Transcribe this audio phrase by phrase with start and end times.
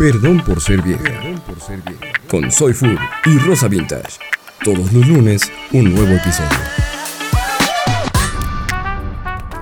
[0.00, 1.20] Perdón por ser vieja.
[2.26, 4.18] Con Soy Food y Rosa Vintage.
[4.64, 6.56] Todos los lunes, un nuevo episodio.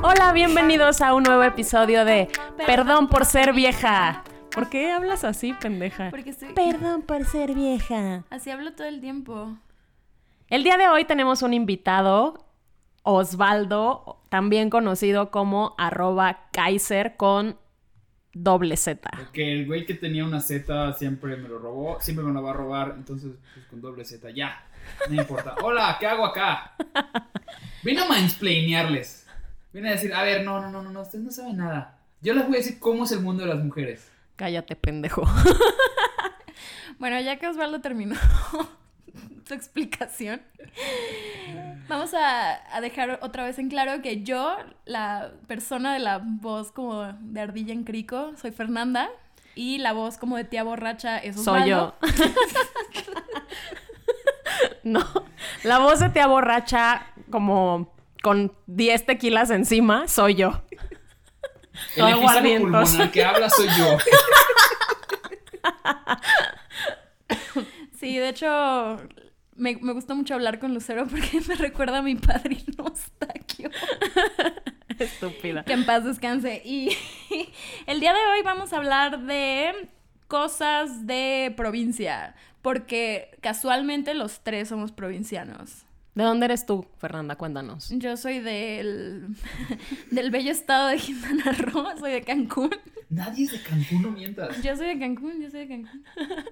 [0.00, 2.28] Hola, bienvenidos a un nuevo episodio de
[2.64, 4.22] Perdón por ser vieja.
[4.52, 6.10] ¿Por qué hablas así, pendeja?
[6.10, 6.52] Porque estoy...
[6.52, 8.22] Perdón por ser vieja.
[8.30, 9.56] Así hablo todo el tiempo.
[10.46, 12.46] El día de hoy tenemos un invitado,
[13.02, 17.56] Osvaldo, también conocido como arroba Kaiser con
[18.32, 19.10] doble Z.
[19.16, 22.50] Porque el güey que tenía una Z siempre me lo robó, siempre me lo va
[22.50, 24.64] a robar, entonces pues con doble Z, ya,
[25.08, 25.54] no importa.
[25.62, 26.74] Hola, ¿qué hago acá?
[27.82, 29.26] Vine a mansplainearles.
[29.72, 31.98] Vine a decir, a ver, no, no, no, no, no, ustedes no saben nada.
[32.20, 34.10] Yo les voy a decir cómo es el mundo de las mujeres.
[34.36, 35.24] Cállate, pendejo.
[36.98, 38.16] Bueno, ya que Osvaldo terminó
[39.48, 40.42] su explicación,
[41.88, 46.70] vamos a, a dejar otra vez en claro que yo, la persona de la voz
[46.70, 49.08] como de ardilla en crico, soy Fernanda.
[49.54, 51.96] Y la voz como de tía borracha es Soy yo.
[52.00, 52.34] Osvaldo.
[54.84, 55.04] no,
[55.64, 57.92] la voz de tía borracha como
[58.22, 60.62] con 10 tequilas encima, soy yo.
[61.96, 62.90] El aguardientos.
[62.90, 63.98] pulmonar que habla soy yo.
[67.98, 68.96] Sí, de hecho,
[69.58, 73.70] me, me gusta mucho hablar con Lucero porque me recuerda a mi padrino Eustaquio.
[74.98, 75.64] Estúpida.
[75.64, 76.62] Que en paz descanse.
[76.64, 76.90] Y
[77.86, 79.88] el día de hoy vamos a hablar de
[80.26, 85.84] cosas de provincia, porque casualmente los tres somos provincianos.
[86.14, 87.36] ¿De dónde eres tú, Fernanda?
[87.36, 87.90] Cuéntanos.
[87.90, 89.28] Yo soy del,
[90.10, 92.70] del bello estado de Quintana Roo, soy de Cancún.
[93.10, 94.62] Nadie es de Cancún, no mientas.
[94.62, 96.04] Yo soy de Cancún, yo soy de Cancún.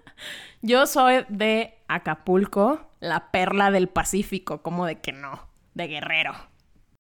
[0.63, 6.35] Yo soy de Acapulco, la perla del Pacífico, como de que no, de guerrero.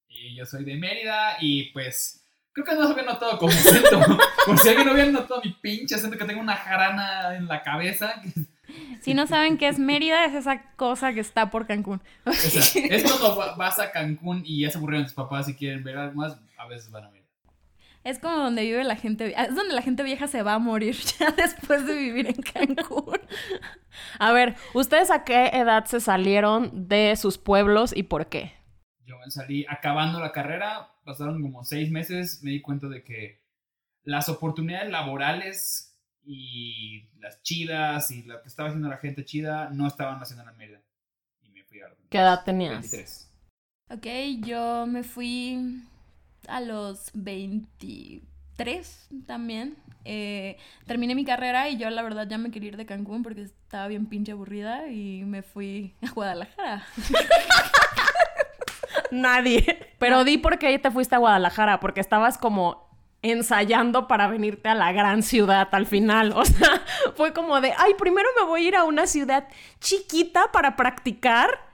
[0.08, 4.00] Y yo soy de Mérida y pues creo que no se había notado como acento.
[4.46, 7.62] Por si alguien no había notado mi pinche acento que tengo una jarana en la
[7.62, 8.22] cabeza.
[9.00, 12.02] Si no saben qué es Mérida, es esa cosa que está por Cancún.
[12.24, 15.54] O sea, es cuando va- vas a Cancún y ya se aburrieron tus papás y
[15.54, 17.15] quieren ver algo más, a veces van a ver.
[18.06, 20.94] Es como donde vive la gente, es donde la gente vieja se va a morir
[21.18, 23.18] ya después de vivir en Cancún.
[24.20, 28.52] A ver, ¿ustedes a qué edad se salieron de sus pueblos y por qué?
[29.06, 33.42] Yo salí acabando la carrera, pasaron como seis meses, me di cuenta de que
[34.04, 39.88] las oportunidades laborales y las chidas y lo que estaba haciendo la gente chida no
[39.88, 40.80] estaban haciendo en la Mérida.
[41.40, 42.70] Y me fui a ¿Qué edad tenías?
[42.70, 43.32] 23.
[43.90, 45.82] Ok, yo me fui
[46.48, 49.76] a los 23 también.
[50.04, 53.42] Eh, terminé mi carrera y yo la verdad ya me quería ir de Cancún porque
[53.42, 56.86] estaba bien pinche aburrida y me fui a Guadalajara.
[59.10, 59.92] Nadie.
[59.98, 62.86] Pero di por qué te fuiste a Guadalajara, porque estabas como
[63.22, 66.32] ensayando para venirte a la gran ciudad al final.
[66.36, 66.82] O sea,
[67.16, 69.48] fue como de, ay, primero me voy a ir a una ciudad
[69.80, 71.65] chiquita para practicar.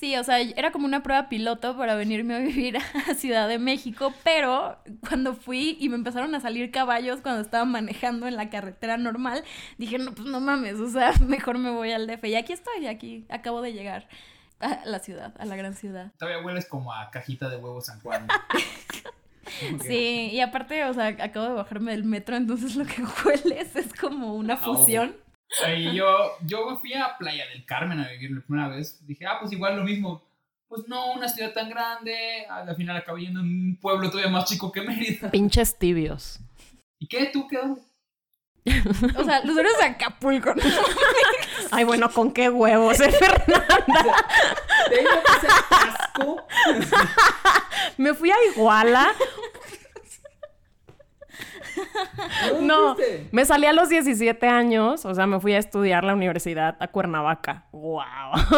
[0.00, 3.58] Sí, o sea, era como una prueba piloto para venirme a vivir a Ciudad de
[3.58, 8.48] México, pero cuando fui y me empezaron a salir caballos cuando estaba manejando en la
[8.48, 9.44] carretera normal,
[9.76, 12.24] dije, no, pues no mames, o sea, mejor me voy al DF.
[12.24, 14.08] Y aquí estoy, aquí acabo de llegar
[14.60, 16.12] a la ciudad, a la gran ciudad.
[16.18, 18.26] Todavía hueles como a cajita de huevos San Juan.
[19.82, 23.92] Sí, y aparte, o sea, acabo de bajarme del metro, entonces lo que hueles es
[23.94, 25.16] como una fusión.
[25.76, 29.04] Y yo, yo me fui a Playa del Carmen a vivir la primera vez.
[29.06, 30.22] Dije, ah, pues igual lo mismo.
[30.68, 32.46] Pues no, una ciudad tan grande.
[32.48, 35.30] Al final acabé yendo en un pueblo todavía más chico que Mérida.
[35.30, 36.38] Pinches tibios.
[36.98, 37.26] ¿Y qué?
[37.26, 37.58] ¿Tú qué?
[37.58, 37.80] dónde?
[39.16, 40.62] O sea, los eres de Acapulco, ¿no?
[41.70, 43.66] Ay, bueno, con qué huevos, eh, Fernanda.
[44.88, 46.46] Tengo que ser asco.
[47.96, 49.12] Me fui a Iguala.
[52.60, 52.96] No,
[53.32, 56.88] me salí a los 17 años, o sea, me fui a estudiar la universidad a
[56.88, 57.64] Cuernavaca.
[57.72, 58.02] ¡Wow!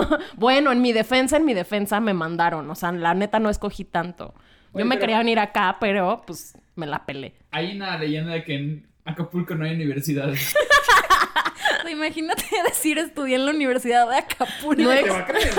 [0.36, 3.84] bueno, en mi defensa, en mi defensa me mandaron, o sea, la neta no escogí
[3.84, 4.34] tanto.
[4.74, 7.34] Yo me pero- quería venir acá, pero pues me la pelé.
[7.50, 10.54] Hay una leyenda de que en Acapulco no hay universidades.
[11.90, 14.82] Imagínate decir estudié en la Universidad de Acapulco.
[14.82, 15.50] No Te va a creer.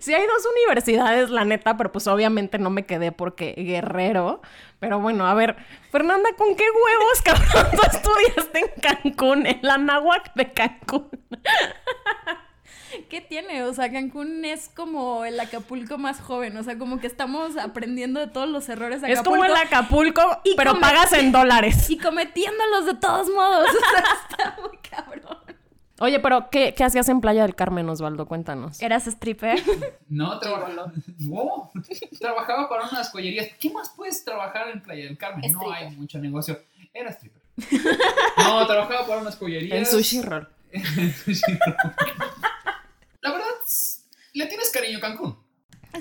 [0.00, 4.40] Sí hay dos universidades, la neta, pero pues obviamente no me quedé porque guerrero.
[4.80, 5.56] Pero bueno, a ver,
[5.90, 11.08] Fernanda, ¿con qué huevos, cabrón, tú estudiaste en Cancún, en la náhuac de Cancún?
[13.10, 13.64] ¿Qué tiene?
[13.64, 16.56] O sea, Cancún es como el Acapulco más joven.
[16.56, 19.42] O sea, como que estamos aprendiendo de todos los errores de Es Acapulco.
[19.42, 21.90] como el Acapulco, Y pero pagas en dólares.
[21.90, 23.68] Y cometiéndolos de todos modos.
[23.78, 25.38] O sea, está muy cabrón.
[26.00, 28.26] Oye, pero ¿qué, qué hacías en Playa del Carmen, Osvaldo?
[28.26, 28.80] Cuéntanos.
[28.80, 29.60] ¿Eras stripper?
[30.08, 30.92] No, trabajaba.
[31.18, 31.70] No,
[32.18, 33.48] trabajaba para unas joyerías.
[33.58, 35.52] ¿Qué más puedes trabajar en Playa del Carmen?
[35.52, 36.60] No hay mucho negocio.
[36.94, 37.42] Era stripper.
[38.38, 39.78] No, trabajaba para unas joyerías.
[39.78, 40.48] En sushi roll.
[40.72, 41.94] En sushi roll.
[43.20, 43.46] La verdad,
[44.34, 45.36] le tienes cariño a Cancún.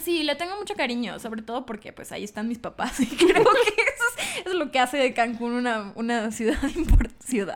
[0.03, 3.43] Sí, le tengo mucho cariño, sobre todo porque pues ahí están mis papás y creo
[3.43, 4.03] que eso
[4.41, 7.25] es, es lo que hace de Cancún una, una ciudad importante.
[7.25, 7.55] Ciudad.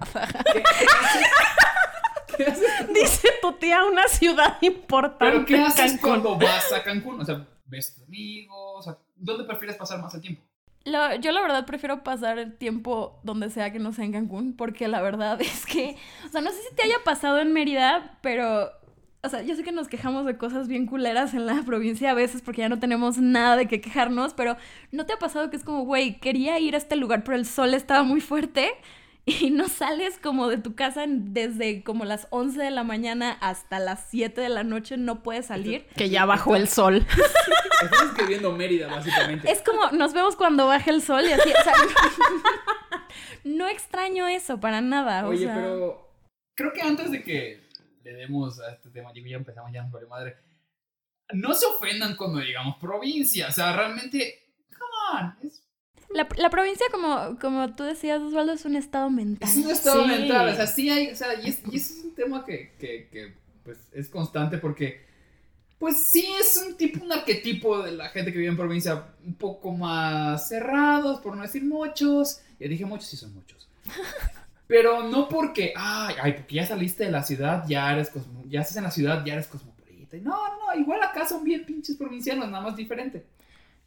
[2.93, 5.25] Dice tu tía una ciudad importante.
[5.25, 6.09] ¿Pero qué haces Cancún.
[6.09, 7.21] cuando vas a Cancún?
[7.21, 8.57] O sea, ves tus amigos.
[8.57, 10.41] O sea, ¿dónde prefieres pasar más el tiempo?
[10.83, 14.87] Yo la verdad prefiero pasar el tiempo donde sea que no sea en Cancún, porque
[14.87, 15.95] la verdad es que,
[16.25, 18.71] o sea, no sé si te haya pasado en Mérida, pero,
[19.21, 22.15] o sea, yo sé que nos quejamos de cosas bien culeras en la provincia a
[22.15, 24.57] veces porque ya no tenemos nada de qué quejarnos, pero
[24.91, 27.45] ¿no te ha pasado que es como, güey, quería ir a este lugar, pero el
[27.45, 28.71] sol estaba muy fuerte?
[29.25, 33.79] Y no sales como de tu casa desde como las 11 de la mañana hasta
[33.79, 35.85] las 7 de la noche, no puedes salir.
[35.95, 37.05] Que ya bajó el sol.
[37.81, 39.51] Estás escribiendo Mérida, básicamente.
[39.51, 41.73] Es como, nos vemos cuando baje el sol y así, o sea,
[43.43, 46.11] no extraño eso para nada, o Oye, sea, pero
[46.55, 47.61] creo que antes de que
[48.03, 50.37] le demos a este tema, digo, ya empezamos, ya nos vale madre.
[51.33, 53.47] No se ofendan cuando digamos provincia.
[53.47, 55.37] O sea, realmente, come on.
[55.47, 55.60] Es,
[56.13, 59.49] la, la provincia, como, como tú decías, Osvaldo, es un estado mental.
[59.49, 60.07] es un estado Sí.
[60.09, 60.49] mental.
[60.49, 61.09] O sea, sí hay.
[61.11, 65.09] O sea, y, es, y es un tema que, que, que, pues, es constante porque.
[65.79, 69.33] Pues sí, es un tipo, un arquetipo de la gente que vive en provincia un
[69.33, 72.41] poco más cerrados, por no decir muchos.
[72.59, 73.67] Ya dije muchos, sí son muchos.
[74.67, 78.61] Pero no porque, ay, ay, porque ya saliste de la ciudad, ya eres cosmo, ya
[78.61, 80.17] estás en la ciudad, ya eres cosmopolita.
[80.17, 83.25] No, no, igual acá son bien pinches provincianos, nada más diferente.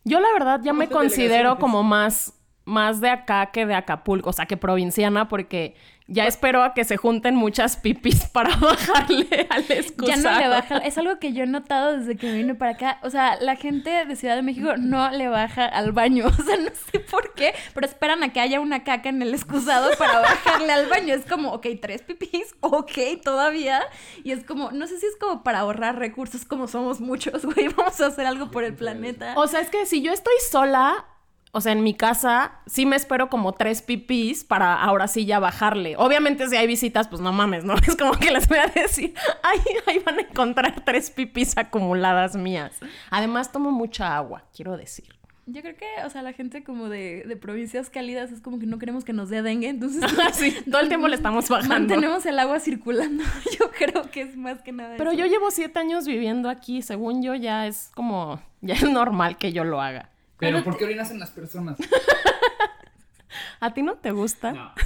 [0.05, 4.31] Yo la verdad ya ¿Cómo me considero como más, más de acá que de Acapulco,
[4.31, 5.75] o sea, que provinciana, porque
[6.07, 10.23] ya espero a que se junten muchas pipis para bajarle al Ya excusado.
[10.23, 12.99] no le baja, es algo que yo he notado desde que me vine para acá.
[13.03, 16.27] O sea, la gente de Ciudad de México no le baja al baño.
[16.39, 19.33] O sea, no sé por qué, pero esperan a que haya una caca en el
[19.33, 21.15] excusado para bajarle al baño.
[21.15, 23.83] Es como, ok, tres pipis, ok, todavía.
[24.25, 27.69] Y es como, no sé si es como para ahorrar recursos, como somos muchos, güey.
[27.69, 29.35] Vamos a hacer algo por el planeta.
[29.37, 31.07] O sea, es que si yo estoy sola,
[31.55, 35.39] o sea, en mi casa, sí me espero como tres pipis para ahora sí ya
[35.39, 35.97] bajarle.
[35.97, 37.75] Obviamente, si hay visitas, pues no mames, ¿no?
[37.87, 39.15] Es como que les voy a decir,
[39.45, 42.79] ay, ahí van a encontrar tres pipis acumuladas mías.
[43.11, 45.15] Además, tomo mucha agua, quiero decir.
[45.47, 48.67] Yo creo que, o sea, la gente como de, de provincias cálidas es como que
[48.67, 50.03] no queremos que nos dé dengue, entonces
[50.33, 51.75] sí, todo el tiempo le estamos bajando.
[51.75, 53.23] mantenemos el agua circulando.
[53.61, 55.21] Yo creo que es más que nada Pero eso.
[55.21, 59.53] yo llevo siete años viviendo aquí, según yo ya es como, ya es normal que
[59.53, 60.09] yo lo haga.
[60.39, 61.79] Pero ¿por qué orinas en las personas?
[63.61, 64.53] ¿A ti no te gusta?
[64.53, 64.73] No.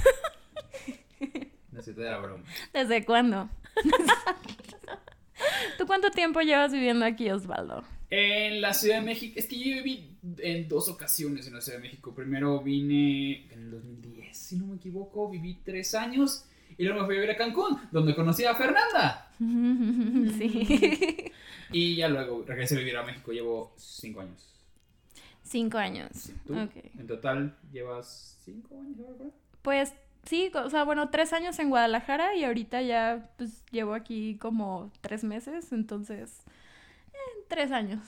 [1.71, 2.43] No se te da broma.
[2.73, 3.47] ¿Desde cuándo?
[5.77, 7.85] ¿Tú cuánto tiempo llevas viviendo aquí, Osvaldo?
[8.09, 11.77] En la Ciudad de México, es que yo viví en dos ocasiones en la Ciudad
[11.77, 12.13] de México.
[12.13, 16.43] Primero vine en el 2010, si no me equivoco, viví tres años
[16.77, 19.31] y luego me fui a vivir a Cancún, donde conocí a Fernanda.
[19.37, 21.31] Sí.
[21.71, 24.43] Y ya luego regresé a vivir a México, llevo cinco años.
[25.49, 26.11] Cinco años.
[26.13, 26.53] Sí, ¿Tú?
[26.53, 26.75] Ok.
[26.97, 29.33] En total llevas cinco años.
[29.63, 29.93] Pues
[30.23, 34.91] sí, o sea, bueno, tres años en Guadalajara y ahorita ya pues llevo aquí como
[35.01, 36.43] tres meses, entonces
[37.13, 37.99] eh, tres años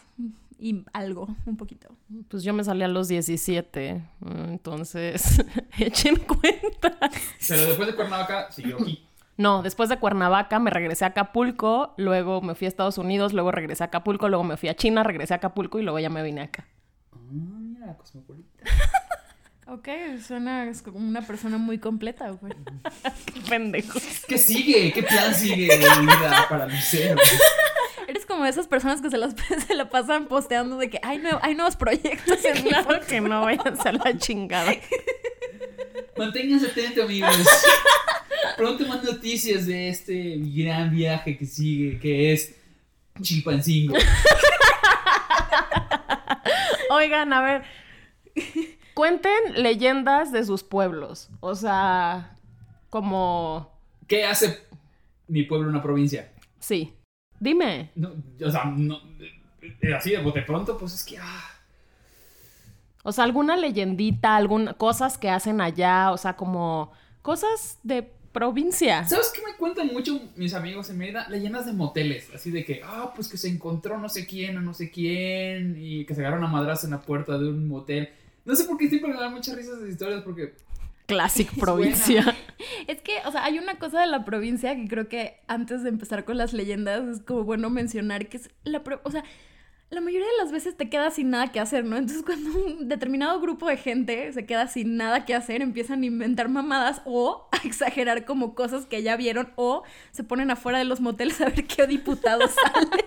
[0.60, 1.90] y algo, un poquito.
[2.30, 4.04] Pues yo me salí a los 17,
[4.50, 5.44] entonces
[5.80, 6.94] echen cuentas.
[7.50, 9.04] Pero después de Cuernavaca, siguió aquí.
[9.38, 13.52] No, después de Cuernavaca me regresé a Acapulco, luego me fui a Estados Unidos, luego
[13.52, 16.22] regresé a Acapulco, luego me fui a China, regresé a Acapulco y luego ya me
[16.22, 16.68] vine acá.
[17.32, 18.64] Mira, cosmopolita.
[19.68, 19.88] Ok,
[20.28, 22.52] suena es como una persona muy completa, güey.
[23.34, 24.04] Qué pendejos.
[24.28, 24.92] ¿Qué sigue?
[24.92, 27.16] ¿Qué plan sigue de vida para Lucero?
[28.08, 29.34] Eres como esas personas que se, las,
[29.68, 33.22] se la pasan posteando de que hay, nue- hay nuevos proyectos en mi Claro que
[33.22, 34.74] no váyanse a la chingada.
[36.18, 37.38] Manténganse atentos, amigos.
[38.58, 42.56] Pronto más noticias de este gran viaje que sigue, que es
[43.22, 43.96] Chilpancingo.
[46.92, 47.64] Oigan, a ver,
[48.94, 51.30] cuenten leyendas de sus pueblos.
[51.40, 52.36] O sea,
[52.90, 53.72] como...
[54.08, 54.68] ¿Qué hace
[55.28, 56.34] mi pueblo una provincia?
[56.60, 56.94] Sí.
[57.40, 57.92] Dime.
[57.96, 58.12] No,
[58.46, 59.00] o sea, no,
[59.82, 61.18] eh, así de bote pronto, pues es que...
[61.18, 61.50] ah,
[63.04, 69.04] O sea, alguna leyendita, alguna cosas que hacen allá, o sea, como cosas de provincia.
[69.08, 71.28] ¿Sabes qué me cuentan mucho mis amigos en Mérida?
[71.30, 74.62] Leyendas de moteles, así de que, ah, pues que se encontró no sé quién o
[74.62, 78.10] no sé quién y que se agarraron a madras en la puerta de un motel.
[78.46, 80.54] No sé por qué siempre me dan muchas risas esas historias porque
[81.08, 82.36] Classic provincia.
[82.88, 85.90] Es que, o sea, hay una cosa de la provincia que creo que antes de
[85.90, 89.24] empezar con las leyendas es como bueno mencionar que es la pro- o sea,
[89.92, 91.98] la mayoría de las veces te quedas sin nada que hacer, ¿no?
[91.98, 96.06] Entonces cuando un determinado grupo de gente se queda sin nada que hacer, empiezan a
[96.06, 100.86] inventar mamadas o a exagerar como cosas que ya vieron o se ponen afuera de
[100.86, 103.06] los moteles a ver qué diputado sale.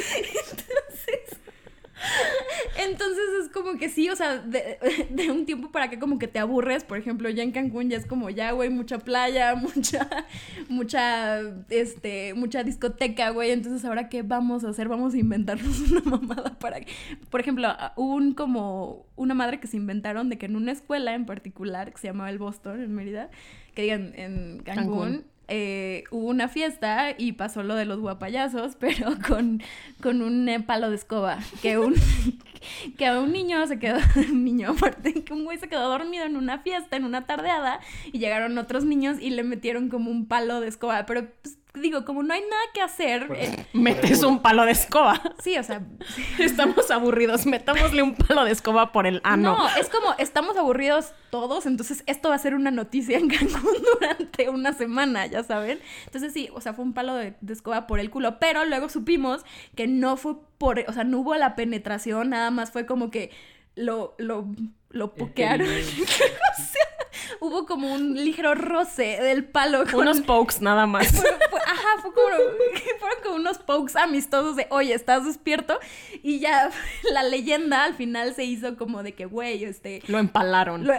[0.00, 0.66] Entonces
[3.40, 4.78] es como que sí, o sea, de,
[5.10, 7.96] de, un tiempo para que como que te aburres, por ejemplo, ya en Cancún ya
[7.96, 10.08] es como ya, güey, mucha playa, mucha,
[10.68, 16.02] mucha, este, mucha discoteca, güey, entonces ahora qué vamos a hacer, vamos a inventarnos una
[16.02, 16.92] mamada para que,
[17.30, 21.26] por ejemplo, un como, una madre que se inventaron de que en una escuela en
[21.26, 23.30] particular, que se llamaba el Boston, en Mérida,
[23.74, 29.10] que digan en Cancún eh, hubo una fiesta y pasó lo de los guapayazos, pero
[29.26, 29.60] con,
[30.00, 31.38] con un eh, palo de escoba.
[31.60, 31.94] Que un,
[32.96, 36.36] que un niño se quedó, un niño aparte, que un güey se quedó dormido en
[36.36, 37.80] una fiesta, en una tardeada,
[38.12, 41.04] y llegaron otros niños y le metieron como un palo de escoba.
[41.04, 43.28] Pero pues, digo, como no hay nada que hacer.
[43.34, 45.20] Eh, metes un palo de escoba.
[45.42, 45.82] Sí, o sea.
[46.38, 49.56] Estamos aburridos, metámosle un palo de escoba por el ano.
[49.56, 53.76] No, es como estamos aburridos todos, entonces esto va a ser una noticia en Cancún
[53.94, 55.80] durante una semana, ya saben.
[56.06, 59.44] Entonces sí, o sea, fue un palo de, escoba por el culo, pero luego supimos
[59.76, 63.30] que no fue por, o sea, no hubo la penetración, nada más fue como que
[63.74, 64.46] lo, lo,
[64.90, 65.68] lo pokearon.
[65.68, 66.90] o sea,
[67.40, 69.84] hubo como un ligero roce del palo.
[69.84, 70.00] Con...
[70.00, 71.14] Unos pokes nada más.
[71.66, 72.28] ajá, fue como,
[72.98, 75.78] fueron como unos pokes amistosos de, oye, ¿estás despierto?
[76.22, 76.70] Y ya
[77.12, 80.02] la leyenda al final se hizo como de que, güey, este...
[80.06, 80.86] Lo empalaron.
[80.86, 80.94] Lo,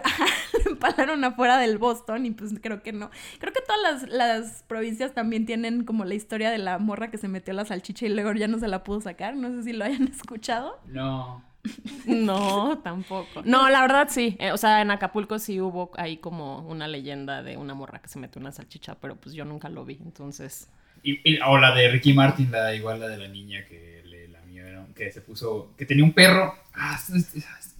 [0.65, 3.11] empalaron afuera del Boston y pues creo que no.
[3.39, 7.17] Creo que todas las, las provincias también tienen como la historia de la morra que
[7.17, 9.35] se metió la salchicha y luego ya no se la pudo sacar.
[9.35, 10.79] No sé si lo hayan escuchado.
[10.87, 11.50] No.
[12.05, 13.41] No, tampoco.
[13.45, 14.35] No, la verdad sí.
[14.39, 18.07] Eh, o sea, en Acapulco sí hubo ahí como una leyenda de una morra que
[18.07, 20.67] se metió una salchicha, pero pues yo nunca lo vi, entonces.
[21.03, 24.93] Y, o la de Ricky Martin, la igual la de la niña que le lamieron,
[24.93, 26.53] que se puso, que tenía un perro.
[26.73, 26.99] Ah,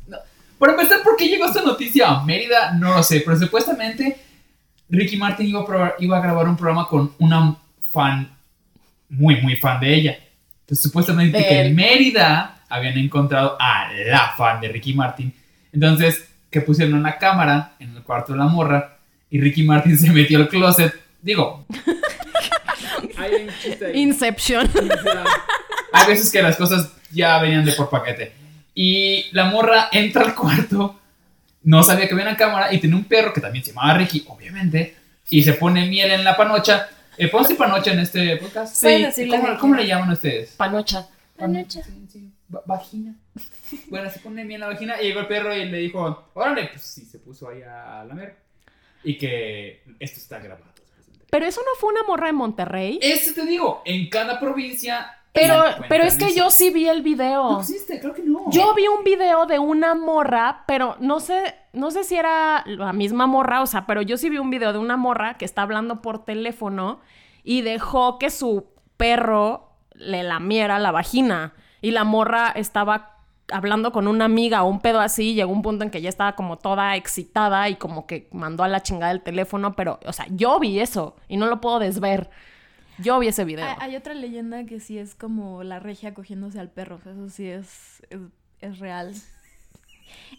[0.08, 0.18] no.
[0.58, 2.74] Por empezar, ¿por qué llegó esta noticia a Mérida?
[2.74, 4.18] No lo sé, pero supuestamente
[4.90, 8.30] Ricky Martin iba a, iba a grabar un programa con una fan
[9.10, 10.20] muy, muy fan de ella.
[10.62, 15.34] Entonces, supuestamente que en Mérida habían encontrado a la fan de Ricky Martin.
[15.74, 18.98] Entonces, que pusieron una cámara en el cuarto de la morra
[19.30, 20.94] y Ricky Martin se metió al closet.
[21.22, 21.66] Digo.
[23.18, 24.70] hay un chiste Inception.
[25.94, 28.34] Hay veces que las cosas ya venían de por paquete.
[28.74, 31.00] Y la morra entra al cuarto,
[31.64, 34.26] no sabía que había una cámara y tenía un perro que también se llamaba Ricky,
[34.28, 34.96] obviamente,
[35.30, 36.88] y se pone miel en la panocha.
[37.18, 38.74] Eh, ¿Podemos decir panocha en este podcast?
[38.74, 39.28] Sí.
[39.30, 40.52] ¿Cómo, ¿Cómo, le llaman ustedes?
[40.52, 41.06] Panocha.
[41.38, 41.82] Panocha
[42.66, 43.16] vagina.
[43.90, 46.84] bueno, se pone bien la vagina y llegó el perro y le dijo, órale, pues
[46.84, 48.38] sí, se puso ahí a lamer.
[49.04, 50.72] Y que esto está grabado.
[51.32, 53.00] Pero eso no fue una morra en Monterrey.
[53.02, 55.18] Eso te digo, en cada provincia.
[55.32, 57.54] Pero, pero es que yo sí vi el video.
[57.54, 58.52] No existe, creo que no.
[58.52, 62.92] Yo vi un video de una morra, pero no sé, no sé si era la
[62.92, 65.62] misma morra, o sea, pero yo sí vi un video de una morra que está
[65.62, 67.00] hablando por teléfono
[67.46, 68.66] y dejó que su
[68.98, 71.54] perro le lamiera la vagina.
[71.82, 73.18] Y la morra estaba
[73.52, 76.36] hablando con una amiga o un pedo así, llegó un punto en que ya estaba
[76.36, 80.26] como toda excitada y como que mandó a la chingada el teléfono, pero, o sea,
[80.30, 82.30] yo vi eso y no lo puedo desver.
[82.98, 83.66] Yo vi ese video.
[83.80, 88.04] Hay, otra leyenda que sí es como la regia cogiéndose al perro, eso sí es,
[88.10, 88.20] es,
[88.62, 89.14] es real.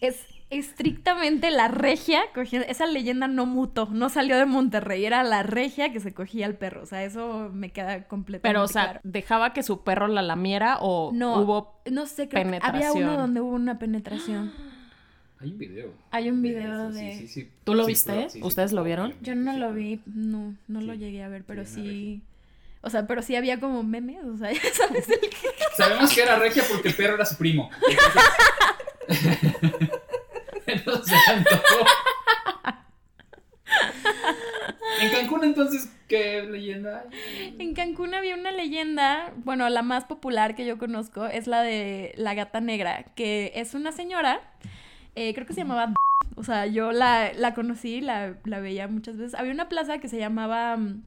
[0.03, 2.69] Es, estrictamente la regia cogiendo.
[2.69, 6.55] Esa leyenda no mutó, no salió de Monterrey, era la regia que se cogía al
[6.55, 6.83] perro.
[6.83, 8.49] O sea, eso me queda completamente.
[8.49, 12.45] Pero, o sea, ¿dejaba que su perro la lamiera o no, hubo no sé, creo
[12.45, 12.85] penetración?
[12.85, 14.53] había uno donde hubo una penetración.
[15.41, 15.93] Hay un video.
[16.13, 17.17] Hay un video de.
[17.19, 18.29] Sí, sí, ¿Tú lo viste?
[18.43, 19.13] ¿Ustedes lo vieron?
[19.23, 22.23] Yo no lo vi, no, no lo llegué a ver, pero sí.
[22.81, 25.37] O sea, pero sí había como memes, o sea, ya sabes el que...
[25.77, 27.71] Sabemos que era regia porque el perro era su primo.
[35.01, 37.05] En Cancún entonces, ¿qué leyenda
[37.59, 42.12] En Cancún había una leyenda, bueno, la más popular que yo conozco es la de
[42.17, 44.41] la gata negra, que es una señora,
[45.15, 45.93] eh, creo que se llamaba...
[46.37, 49.35] O sea, yo la, la conocí, la, la, veía muchas veces.
[49.35, 51.03] Había una plaza que se llamaba mm,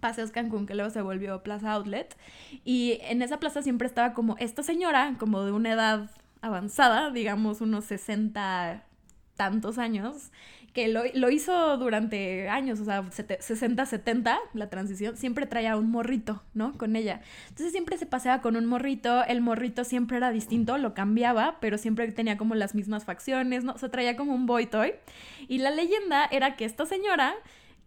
[0.00, 2.16] Paseos Cancún, que luego se volvió Plaza Outlet.
[2.64, 7.60] Y en esa plaza siempre estaba como esta señora, como de una edad avanzada, digamos
[7.60, 8.84] unos 60
[9.36, 10.30] tantos años,
[10.74, 16.42] que lo, hizo durante años, o sea, 60, 70, la transición, siempre traía un morrito,
[16.52, 16.76] ¿no?
[16.76, 17.22] Con ella.
[17.44, 21.78] Entonces siempre se paseaba con un morrito, el morrito siempre era distinto, lo cambiaba, pero
[21.78, 23.72] siempre tenía como las mismas facciones, ¿no?
[23.72, 24.94] O sea, traía como un boy toy.
[25.46, 27.34] Y la leyenda era que esta señora,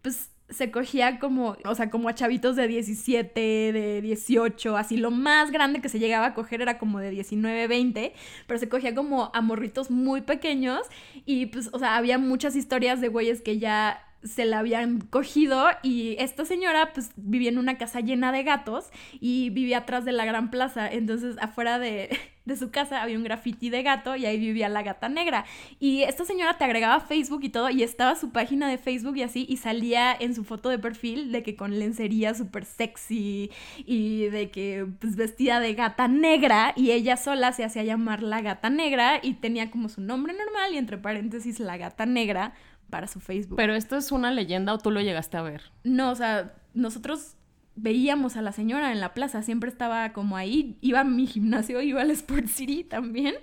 [0.00, 5.10] pues se cogía como, o sea, como a chavitos de 17, de 18, así lo
[5.10, 8.14] más grande que se llegaba a coger era como de 19, 20,
[8.46, 10.80] pero se cogía como a morritos muy pequeños
[11.26, 15.66] y pues, o sea, había muchas historias de güeyes que ya se la habían cogido
[15.82, 20.12] y esta señora pues vivía en una casa llena de gatos y vivía atrás de
[20.12, 24.26] la gran plaza, entonces afuera de, de su casa había un graffiti de gato y
[24.26, 25.44] ahí vivía la gata negra.
[25.78, 29.22] Y esta señora te agregaba Facebook y todo y estaba su página de Facebook y
[29.22, 34.26] así y salía en su foto de perfil de que con lencería súper sexy y
[34.26, 38.70] de que pues vestida de gata negra y ella sola se hacía llamar la gata
[38.70, 42.54] negra y tenía como su nombre normal y entre paréntesis la gata negra
[42.90, 43.56] para su Facebook.
[43.56, 45.62] Pero esto es una leyenda o tú lo llegaste a ver.
[45.84, 47.36] No, o sea, nosotros
[47.80, 51.80] veíamos a la señora en la plaza, siempre estaba como ahí, iba a mi gimnasio,
[51.82, 53.36] iba al Sport City también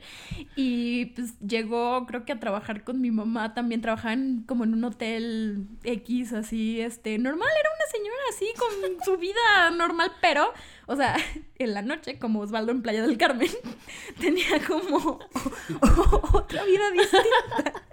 [0.55, 4.83] y pues llegó creo que a trabajar con mi mamá, también trabajaba como en un
[4.83, 10.51] hotel X así, este, normal, era una señora así con su vida normal, pero,
[10.85, 11.15] o sea,
[11.57, 13.49] en la noche, como Osvaldo en Playa del Carmen,
[14.19, 15.19] tenía como
[16.33, 17.83] otra vida distinta.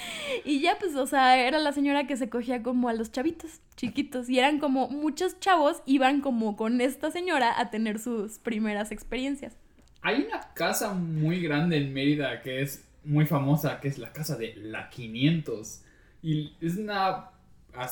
[0.44, 3.60] Y ya, pues, o sea, era la señora que se cogía como a los chavitos
[3.76, 4.28] chiquitos.
[4.28, 9.56] Y eran como muchos chavos iban como con esta señora a tener sus primeras experiencias.
[10.02, 14.36] Hay una casa muy grande en Mérida que es muy famosa, que es la casa
[14.36, 15.82] de la 500.
[16.22, 17.30] Y es una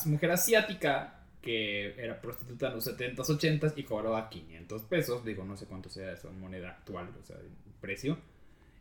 [0.07, 5.25] mujer asiática que era prostituta en los 70s, 80s y cobraba 500 pesos.
[5.25, 7.51] Digo, no sé cuánto sea en moneda actual, o sea, el
[7.81, 8.19] precio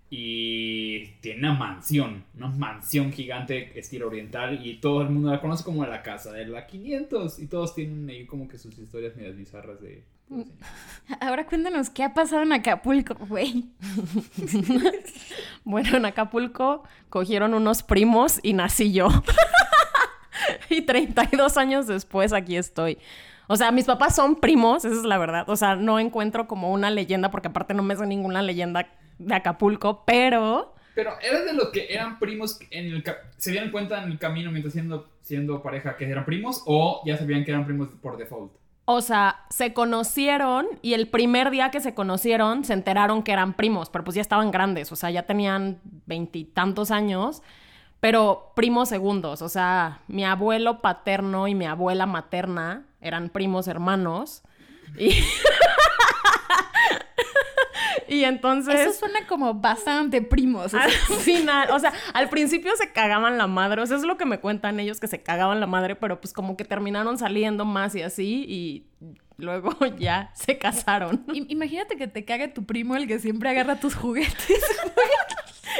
[0.10, 5.66] y tiene una mansión, una mansión gigante estilo oriental y todo el mundo la conoce
[5.66, 9.36] como la casa de la 500 y todos tienen ahí como que sus historias medias
[9.36, 10.04] bizarras de...
[11.20, 13.66] Ahora cuéntanos qué ha pasado en Acapulco, güey.
[15.66, 19.10] bueno, en Acapulco cogieron unos primos y nací yo.
[20.70, 22.98] y 32 años después aquí estoy.
[23.48, 25.50] O sea, mis papás son primos, esa es la verdad.
[25.50, 28.88] O sea, no encuentro como una leyenda, porque aparte no me sé ninguna leyenda
[29.18, 30.74] de Acapulco, pero...
[30.96, 33.04] Pero eran de los que eran primos en el
[33.38, 37.18] se dieron cuenta en el camino mientras siendo, siendo pareja que eran primos o ya
[37.18, 38.52] sabían que eran primos por default.
[38.86, 43.54] O sea, se conocieron y el primer día que se conocieron se enteraron que eran
[43.54, 47.44] primos, pero pues ya estaban grandes, o sea, ya tenían veintitantos años,
[48.00, 54.44] pero primos segundos, o sea, mi abuelo paterno y mi abuela materna eran primos hermanos.
[54.98, 55.10] Y
[58.08, 58.80] Y entonces.
[58.80, 60.74] Eso suena como bastante primos.
[60.74, 63.82] Al final, o sea, al principio se cagaban la madre.
[63.82, 66.34] O sea, es lo que me cuentan ellos que se cagaban la madre, pero pues
[66.34, 68.46] como que terminaron saliendo más y así.
[68.48, 68.86] Y
[69.38, 71.26] luego ya se casaron.
[71.34, 74.48] Imagínate que te cague tu primo el que siempre agarra tus juguetes.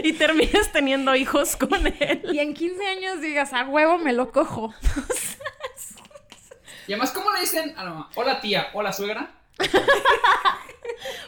[0.04, 2.22] y termines teniendo hijos con él.
[2.32, 4.74] Y en 15 años digas, a huevo me lo cojo.
[6.88, 7.76] y además, ¿cómo le dicen?
[8.16, 9.32] Hola tía, hola suegra.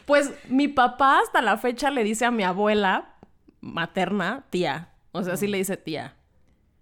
[0.05, 3.13] Pues mi papá hasta la fecha le dice a mi abuela
[3.61, 4.89] materna, tía.
[5.11, 6.15] O sea, sí le dice tía.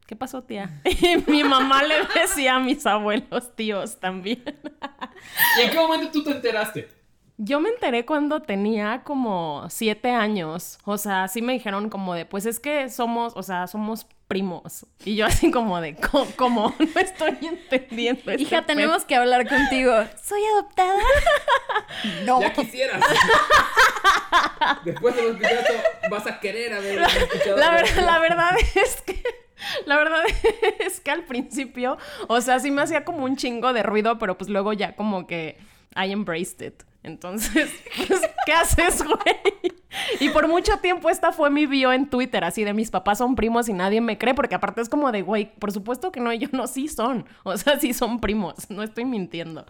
[0.06, 0.82] ¿Qué pasó, tía?
[0.86, 4.42] Y mi mamá le decía a mis abuelos tíos también.
[5.60, 6.90] ¿Y en qué momento tú te enteraste?
[7.38, 10.80] Yo me enteré cuando tenía como siete años.
[10.86, 14.86] O sea, sí me dijeron como de, pues es que somos, o sea, somos primos.
[15.06, 15.96] Y yo así como de,
[16.36, 16.76] ¿cómo?
[16.96, 18.32] No estoy entendiendo.
[18.32, 19.94] Este Hija, tenemos que hablar contigo.
[20.22, 21.00] ¿Soy adoptada?
[22.26, 22.42] no.
[22.42, 23.02] Ya quisieras.
[24.86, 25.66] Después de los videos
[26.10, 27.58] vas a querer haber escuchado.
[27.58, 29.22] La, verdad, la verdad es que...
[29.86, 30.24] La verdad
[30.80, 34.38] es que al principio, o sea, sí me hacía como un chingo de ruido, pero
[34.38, 35.58] pues luego ya como que
[35.96, 36.84] I embraced it.
[37.02, 37.72] Entonces,
[38.08, 39.57] pues, ¿qué haces, güey?
[40.20, 43.36] Y por mucho tiempo esta fue mi bio en Twitter, así de mis papás son
[43.36, 46.34] primos y nadie me cree, porque aparte es como de, güey, por supuesto que no,
[46.34, 47.26] yo no, sí son.
[47.44, 49.66] O sea, sí son primos, no estoy mintiendo.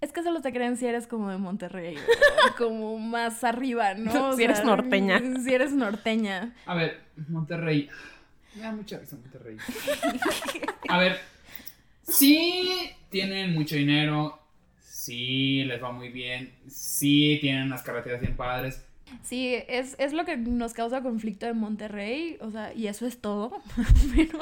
[0.00, 1.96] Es que solo te creen si eres como de Monterrey,
[2.58, 4.32] como más arriba, ¿no?
[4.36, 5.20] si eres norteña.
[5.42, 6.54] Si eres norteña.
[6.64, 7.88] A ver, Monterrey.
[8.54, 9.58] Me da mucha risa Monterrey.
[10.88, 11.20] A ver,
[12.02, 14.40] sí tienen mucho dinero,
[14.80, 18.82] sí les va muy bien, sí tienen unas carreteras bien padres,
[19.22, 23.20] Sí, es, es, lo que nos causa conflicto en Monterrey, o sea, y eso es
[23.20, 23.60] todo,
[24.16, 24.38] pero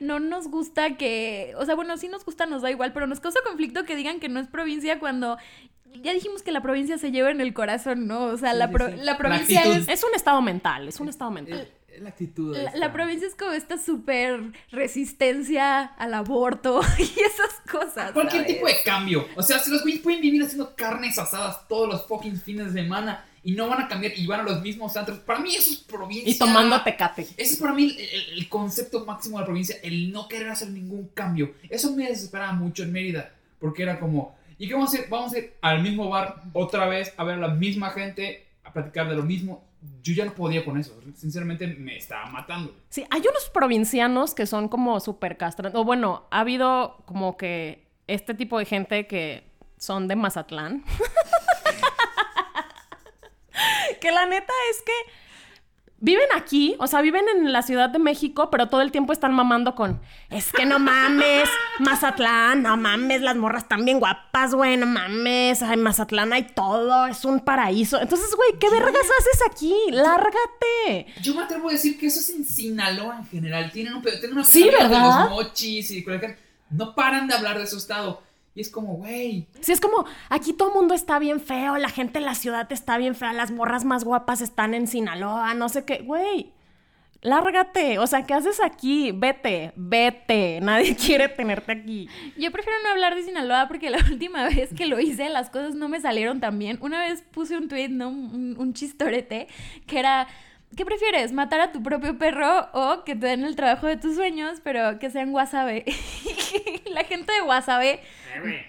[0.00, 3.20] no nos gusta que, o sea, bueno, sí nos gusta, nos da igual, pero nos
[3.20, 5.38] causa conflicto que digan que no es provincia cuando
[6.02, 8.24] ya dijimos que la provincia se lleva en el corazón, ¿no?
[8.24, 9.88] O sea, la, la, provincia es...
[9.88, 11.68] Es un estado mental, es un estado mental.
[12.00, 12.56] La actitud.
[12.56, 18.12] La, la provincia es como esta súper resistencia al aborto y esas cosas.
[18.12, 18.54] Cualquier ¿sabes?
[18.56, 19.26] tipo de cambio.
[19.36, 22.82] O sea, si los güeyes pueden vivir haciendo carnes asadas todos los fucking fines de
[22.82, 25.18] semana y no van a cambiar y van a los mismos antros.
[25.20, 26.28] Para mí eso es provincia.
[26.30, 27.22] Y tomando tecate.
[27.36, 30.48] Ese es para mí el, el- el concepto máximo de la provincia, el no querer
[30.48, 31.54] hacer ningún cambio.
[31.68, 35.08] Eso me desesperaba mucho en Mérida, porque era como, ¿y qué vamos a hacer?
[35.08, 38.72] Vamos a ir al mismo bar otra vez a ver a la misma gente, a
[38.72, 39.64] platicar de lo mismo.
[40.02, 42.74] Yo ya no podía con eso, sinceramente me estaba matando.
[42.88, 45.78] Sí, hay unos provincianos que son como súper castrantes.
[45.78, 49.44] O bueno, ha habido como que este tipo de gente que
[49.78, 50.84] son de Mazatlán.
[54.00, 54.92] que la neta es que
[55.98, 59.32] viven aquí, o sea, viven en la Ciudad de México, pero todo el tiempo están
[59.32, 64.76] mamando con, es que no mames, Mazatlán, no mames, las morras están bien guapas, güey,
[64.76, 68.00] no mames, ay, Mazatlán hay todo, es un paraíso.
[68.00, 69.74] Entonces, güey, ¿qué vergas haces aquí?
[69.90, 71.06] Lárgate.
[71.22, 73.70] Yo me atrevo a decir que eso es en Sinaloa en general.
[73.72, 76.38] Tienen, un, tienen una Sí, de los mochis y cualquier...
[76.68, 78.22] No paran de hablar de su estado.
[78.56, 81.90] Y es como, güey, Sí, es como, aquí todo el mundo está bien feo, la
[81.90, 85.68] gente en la ciudad está bien fea, las morras más guapas están en Sinaloa, no
[85.68, 85.98] sé qué.
[85.98, 86.54] Güey,
[87.20, 87.98] lárgate.
[87.98, 89.12] O sea, ¿qué haces aquí?
[89.12, 90.60] Vete, vete.
[90.62, 92.08] Nadie quiere tenerte aquí.
[92.38, 95.74] Yo prefiero no hablar de Sinaloa porque la última vez que lo hice las cosas
[95.74, 96.78] no me salieron tan bien.
[96.80, 98.08] Una vez puse un tweet, ¿no?
[98.08, 99.48] Un, un chistorete
[99.86, 100.28] que era...
[100.74, 101.32] ¿Qué prefieres?
[101.32, 104.98] ¿Matar a tu propio perro o que te den el trabajo de tus sueños, pero
[104.98, 105.84] que sean wasabe?
[106.86, 108.00] la gente de wasabe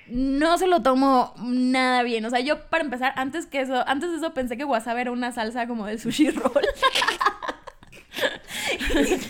[0.07, 2.23] no se lo tomo nada bien.
[2.25, 5.11] O sea, yo para empezar, antes que eso, antes de eso pensé que wasabe era
[5.11, 6.65] una salsa como de sushi roll.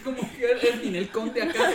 [0.03, 1.71] como que el Ninel Conde acá.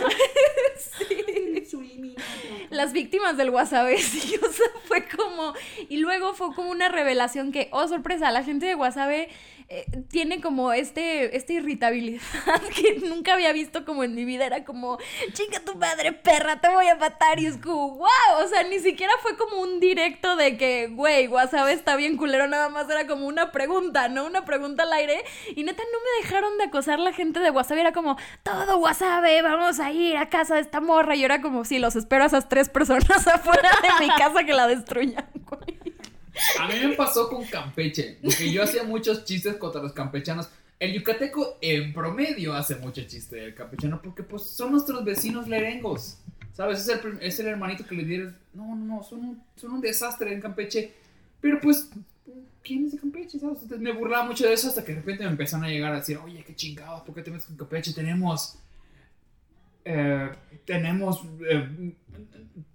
[2.69, 5.53] las víctimas del wasabi, sí, o sea, fue como...
[5.89, 9.27] Y luego fue como una revelación que, oh, sorpresa, la gente de wasabi
[9.69, 12.21] eh, tiene como este, esta irritabilidad
[12.75, 14.45] que nunca había visto como en mi vida.
[14.45, 14.97] Era como,
[15.33, 17.39] chinga tu madre, perra, te voy a matar.
[17.39, 21.27] Y es como, wow, o sea, ni siquiera fue como un directo de que, güey,
[21.27, 24.25] wasabi está bien culero, nada más era como una pregunta, ¿no?
[24.25, 25.23] Una pregunta al aire.
[25.55, 27.81] Y neta, no me dejaron de acosar la gente de wasabi.
[27.81, 31.15] Era como, todo wasabi, vamos a ir a casa de esta morra.
[31.15, 34.53] Y era como, sí, los espero a esas tres personas afuera de mi casa que
[34.53, 35.72] la destruyan, güey.
[36.59, 40.49] A mí me pasó con Campeche, porque yo hacía muchos chistes contra los campechanos.
[40.79, 46.17] El yucateco en promedio hace mucho chiste del campechano porque pues son nuestros vecinos lerengos.
[46.53, 46.81] ¿Sabes?
[46.81, 48.37] Es el, es el hermanito que le dieron.
[48.53, 50.93] No, no, no, son un, son un desastre en Campeche.
[51.41, 51.89] Pero pues,
[52.63, 53.39] ¿quién es de Campeche?
[53.39, 53.59] ¿Sabes?
[53.79, 56.17] Me burlaba mucho de eso hasta que de repente me empezaron a llegar a decir,
[56.17, 57.93] oye, qué chingados, ¿por qué te metes con Campeche?
[57.93, 58.55] Tenemos.
[59.85, 60.29] eh,
[60.65, 61.21] tenemos.
[61.49, 61.93] eh,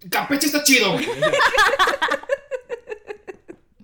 [0.09, 0.97] Campeche está chido.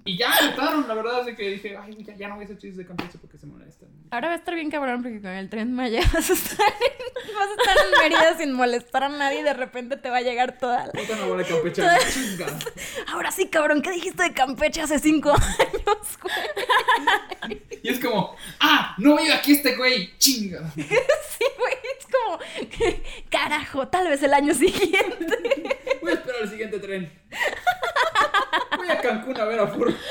[0.07, 2.59] Y ya aceptaron, la verdad, así que dije, ay, ya, ya no voy a hacer
[2.59, 3.89] chistes de Campeche porque se molestan.
[4.11, 7.33] Ahora va a estar bien cabrón porque con el tren Maya vas a estar en,
[7.33, 10.21] vas a estar en Mérida sin molestar a nadie y de repente te va a
[10.21, 10.91] llegar toda la...
[10.91, 11.81] Puta no Campeche,
[12.13, 12.45] chinga.
[13.07, 17.61] Ahora sí, cabrón, ¿qué dijiste de Campeche hace cinco años, güey?
[17.81, 20.71] Y es como, ah, no vive aquí este güey, chinga.
[20.75, 22.39] Sí, güey, es como,
[23.29, 25.97] carajo, tal vez el año siguiente.
[26.01, 27.11] Voy a esperar el siguiente tren.
[28.77, 29.93] Voy a Cancún a ver a Fur.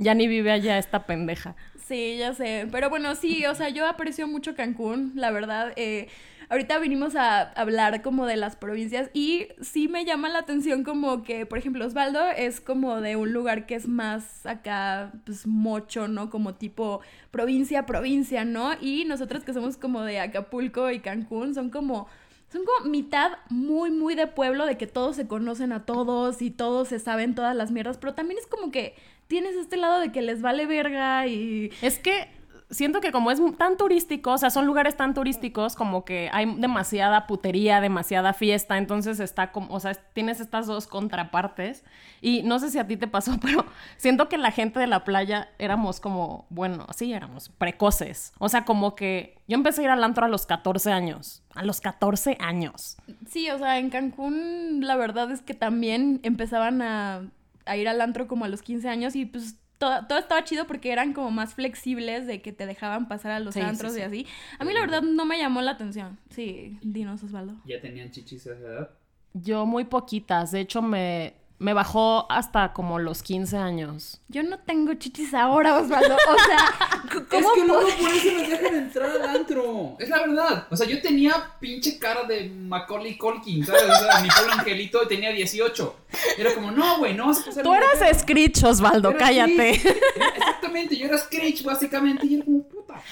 [0.00, 1.56] Ya ni vive allá esta pendeja.
[1.88, 2.68] Sí, ya sé.
[2.70, 5.72] Pero bueno, sí, o sea, yo aprecio mucho Cancún, la verdad.
[5.74, 6.08] Eh,
[6.50, 11.24] ahorita vinimos a hablar como de las provincias y sí me llama la atención como
[11.24, 16.06] que, por ejemplo, Osvaldo es como de un lugar que es más acá, pues mocho,
[16.06, 16.30] ¿no?
[16.30, 17.00] Como tipo
[17.32, 18.74] provincia, provincia, ¿no?
[18.80, 22.08] Y nosotros que somos como de Acapulco y Cancún son como...
[22.50, 26.50] Son como mitad muy, muy de pueblo, de que todos se conocen a todos y
[26.50, 28.94] todos se saben todas las mierdas, pero también es como que
[29.26, 32.28] tienes este lado de que les vale verga y Es que
[32.70, 36.46] siento que como es tan turístico, o sea, son lugares tan turísticos como que hay
[36.56, 41.84] demasiada putería, demasiada fiesta, entonces está como, o sea, tienes estas dos contrapartes
[42.20, 43.64] y no sé si a ti te pasó, pero
[43.96, 48.64] siento que la gente de la playa éramos como, bueno, sí, éramos precoces, o sea,
[48.64, 52.36] como que yo empecé a ir al antro a los 14 años, a los 14
[52.40, 52.98] años.
[53.28, 57.22] Sí, o sea, en Cancún la verdad es que también empezaban a,
[57.64, 60.66] a ir al antro como a los 15 años y pues todo, todo estaba chido
[60.66, 63.92] porque eran como más flexibles de que te dejaban pasar a los Sí, sí, antros
[63.94, 64.00] sí.
[64.00, 64.26] y así.
[64.58, 66.18] A mí la verdad no me llamó la atención.
[66.30, 67.54] Sí, dinos Osvaldo.
[67.64, 68.90] Ya tenían chichis a esa edad.
[69.34, 74.20] Yo muy poquitas, de hecho me, me bajó hasta como los 15 años.
[74.28, 76.14] Yo no tengo chichis ahora, Osvaldo.
[76.14, 79.96] O sea, ¿cómo es que puedo- luego por eso nos dejan entrar al antro.
[79.98, 80.66] Es la verdad.
[80.70, 83.82] O sea, yo tenía pinche cara de Macaulay Culkin, ¿sabes?
[83.84, 85.96] O sea, mi pobre angelito tenía 18.
[86.38, 89.78] Era como, no, güey, no vas a pasar Tú eras Screech, Osvaldo, Era cállate.
[89.80, 89.96] Screech.
[90.36, 92.24] Exactamente, yo era Screech, básicamente.
[92.26, 93.02] Y era como, puta.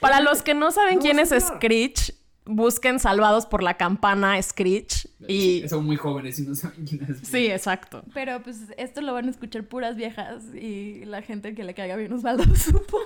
[0.00, 1.28] Para los que no saben No, quién es.
[1.30, 5.08] Screech, busquen Salvados por la Campana Screech.
[5.28, 7.26] Y Son muy jóvenes y no saben quién es.
[7.28, 8.02] sí, exacto.
[8.14, 11.96] Pero pues esto lo van a escuchar puras viejas y la gente que le caiga
[11.96, 13.04] bien Osvaldo, supongo.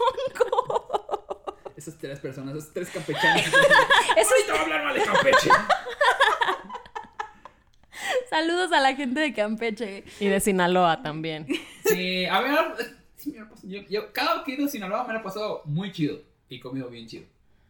[1.77, 3.42] Esas tres personas, esos tres campechanos.
[4.16, 5.51] Eso Ahorita va a hablar mal de Campeche.
[8.31, 10.05] Saludos a la gente de Campeche.
[10.20, 11.46] Y de Sinaloa también.
[11.85, 12.59] Sí, a ver,
[13.16, 15.22] sí, me paso- yo, yo- cada vez que he ido a Sinaloa me la he
[15.22, 16.18] pasado muy chido
[16.49, 17.27] y comido bien chido.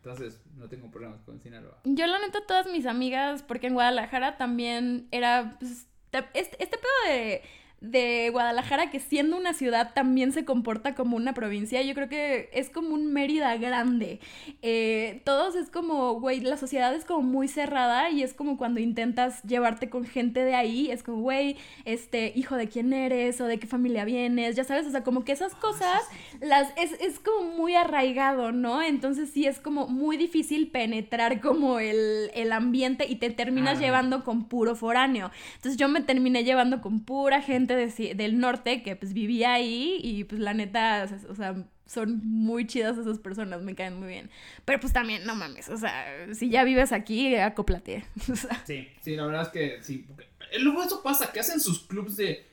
[0.09, 1.81] Entonces, no tengo problemas con Sinaloa.
[1.83, 6.79] Yo la neta todas mis amigas, porque en Guadalajara también era pues, te- este, este
[6.79, 7.42] pedo de,
[7.90, 12.49] de Guadalajara que siendo una ciudad también se comporta como una provincia, yo creo que
[12.53, 14.20] es como un Mérida grande.
[14.62, 18.81] Eh, todos es como, güey, la sociedad es como muy cerrada y es como cuando
[18.81, 23.44] intentas llevarte con gente de ahí, es como, güey, este, hijo de quién eres o
[23.44, 26.01] de qué familia vienes, ya sabes, o sea, como que esas cosas
[26.40, 28.83] las es, es como muy arraigado, ¿no?
[28.83, 33.81] Entonces sí es como muy difícil penetrar como el, el ambiente y te terminas Ah.
[33.81, 35.31] llevando con puro foráneo.
[35.57, 39.99] Entonces yo me terminé llevando con pura gente de del norte que pues vivía ahí
[40.03, 41.55] y pues la neta, o sea,
[41.87, 44.31] son muy chidas esas personas, me caen muy bien.
[44.65, 48.05] Pero pues también, no mames, o sea, si ya vives aquí, acóplate.
[48.33, 50.05] O sea, Sí, sí, la verdad es que sí.
[50.53, 52.45] eh, Luego eso pasa, que hacen sus clubs de.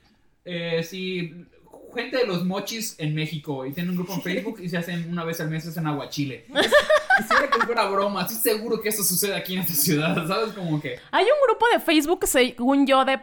[0.46, 1.46] Eh, sí,
[1.96, 5.10] gente de los mochis en México y tienen un grupo en Facebook y se hacen
[5.10, 6.46] una vez al mes, se hacen aguachile.
[7.18, 10.54] Quisiera que fuera broma, estoy seguro que eso sucede aquí en esta ciudad, ¿sabes?
[10.54, 10.98] Como que.
[11.12, 13.20] Hay un grupo de Facebook, según yo, de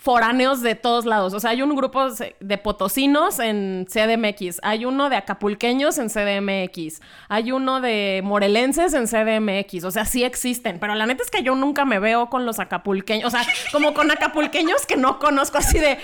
[0.00, 1.34] foráneos de todos lados.
[1.34, 7.00] O sea, hay un grupo de potosinos en CDMX, hay uno de acapulqueños en CDMX,
[7.28, 9.84] hay uno de morelenses en CDMX.
[9.84, 12.58] O sea, sí existen, pero la neta es que yo nunca me veo con los
[12.58, 15.98] acapulqueños, o sea, como con acapulqueños que no conozco así de, eh,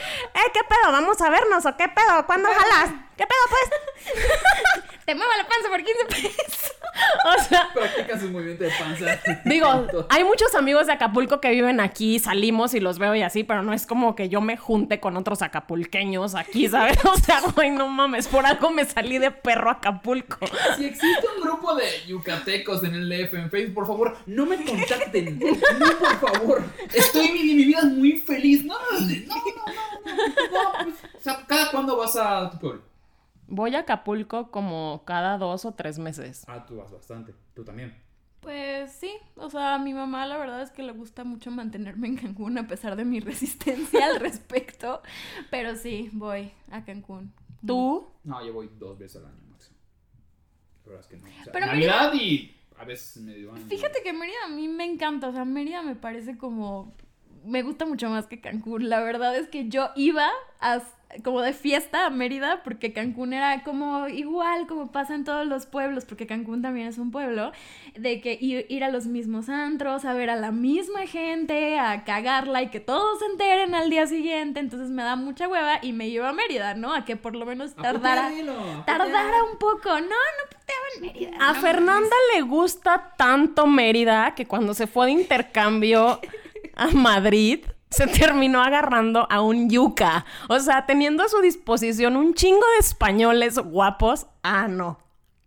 [0.53, 0.93] ¿qué pedo?
[0.93, 2.27] ¿Vamos a vernos o qué pedo?
[2.27, 2.95] ¿Cuándo jalas?
[3.17, 4.93] ¿Qué pedo pues?
[5.07, 6.73] te muevo la panza por 15 pesos.
[7.39, 9.41] O sea, Practican su movimiento de panza.
[9.45, 13.45] Digo, hay muchos amigos de Acapulco que viven aquí, salimos y los veo y así,
[13.45, 16.97] pero no es como que yo me junte con otros acapulqueños aquí, ¿sabes?
[17.07, 20.39] O sea, güey, no mames, por algo me salí de perro Acapulco.
[20.77, 24.65] Si existe un grupo de yucatecos en el DF en Facebook, por favor, no me
[24.65, 25.39] contacten.
[25.39, 26.65] No, por favor.
[26.93, 28.65] Estoy mi, mi vida es muy feliz.
[28.65, 30.15] No, no, no, no, no.
[30.53, 32.96] no, pues, o sea, ¿cada cuándo vas a tu pueblo?
[33.49, 36.45] Voy a Acapulco como cada dos o tres meses.
[36.49, 37.35] Ah, tú vas bastante.
[37.55, 37.95] Tú también.
[38.41, 42.07] Pues sí, o sea, a mi mamá la verdad es que le gusta mucho mantenerme
[42.07, 45.03] en Cancún a pesar de mi resistencia al respecto,
[45.51, 47.33] pero sí, voy a Cancún.
[47.67, 48.07] ¿Tú?
[48.23, 49.77] No, yo voy dos veces al año máximo.
[50.85, 51.27] La verdad es que no.
[51.27, 53.67] O sea, Pero Navidad y a veces medio año.
[53.67, 56.95] Fíjate que Mérida a mí me encanta, o sea, Mérida me parece como...
[57.45, 58.89] Me gusta mucho más que Cancún.
[58.89, 60.29] La verdad es que yo iba
[60.61, 60.83] a,
[61.23, 65.67] como de fiesta a Mérida porque Cancún era como igual como pasa en todos los
[65.67, 67.53] pueblos, porque Cancún también es un pueblo,
[67.95, 72.05] de que ir, ir a los mismos antros, a ver a la misma gente, a
[72.05, 74.61] cagarla y que todos se enteren al día siguiente.
[74.61, 76.93] Entonces me da mucha hueva y me llevo a Mérida, ¿no?
[76.93, 78.31] A que por lo menos tardara,
[78.85, 79.89] tardara un poco.
[79.89, 81.37] No, no puteaba en Mérida.
[81.41, 86.21] A no Fernanda le gusta tanto Mérida que cuando se fue de intercambio
[86.75, 90.27] a Madrid se terminó agarrando a un yuca.
[90.49, 94.27] O sea, teniendo a su disposición un chingo de españoles guapos.
[94.43, 94.99] Ah, no.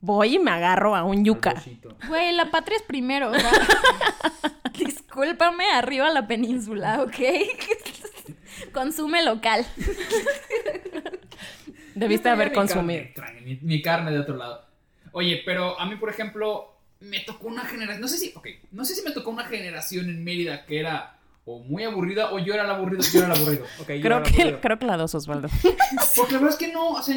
[0.01, 1.61] Voy y me agarro a un yuca.
[2.07, 3.51] Güey, la patria es primero, o sea,
[4.79, 7.15] Discúlpame, arriba la península, ¿ok?
[8.73, 9.65] Consume local.
[11.95, 13.03] Debiste haber consumido.
[13.03, 14.65] Mi carne, mi, mi carne de otro lado.
[15.11, 17.99] Oye, pero a mí, por ejemplo, me tocó una generación.
[17.99, 18.31] No sé si.
[18.35, 21.18] Ok, no sé si me tocó una generación en Mérida que era
[21.51, 23.01] o muy aburrida o yo era el aburrido.
[23.11, 23.65] Yo era el aburrido.
[23.81, 24.61] Okay, yo Creo era el que, aburrido.
[24.61, 25.47] creo que la dos, Osvaldo.
[26.15, 26.89] Porque la verdad es que no.
[26.89, 27.15] O sea,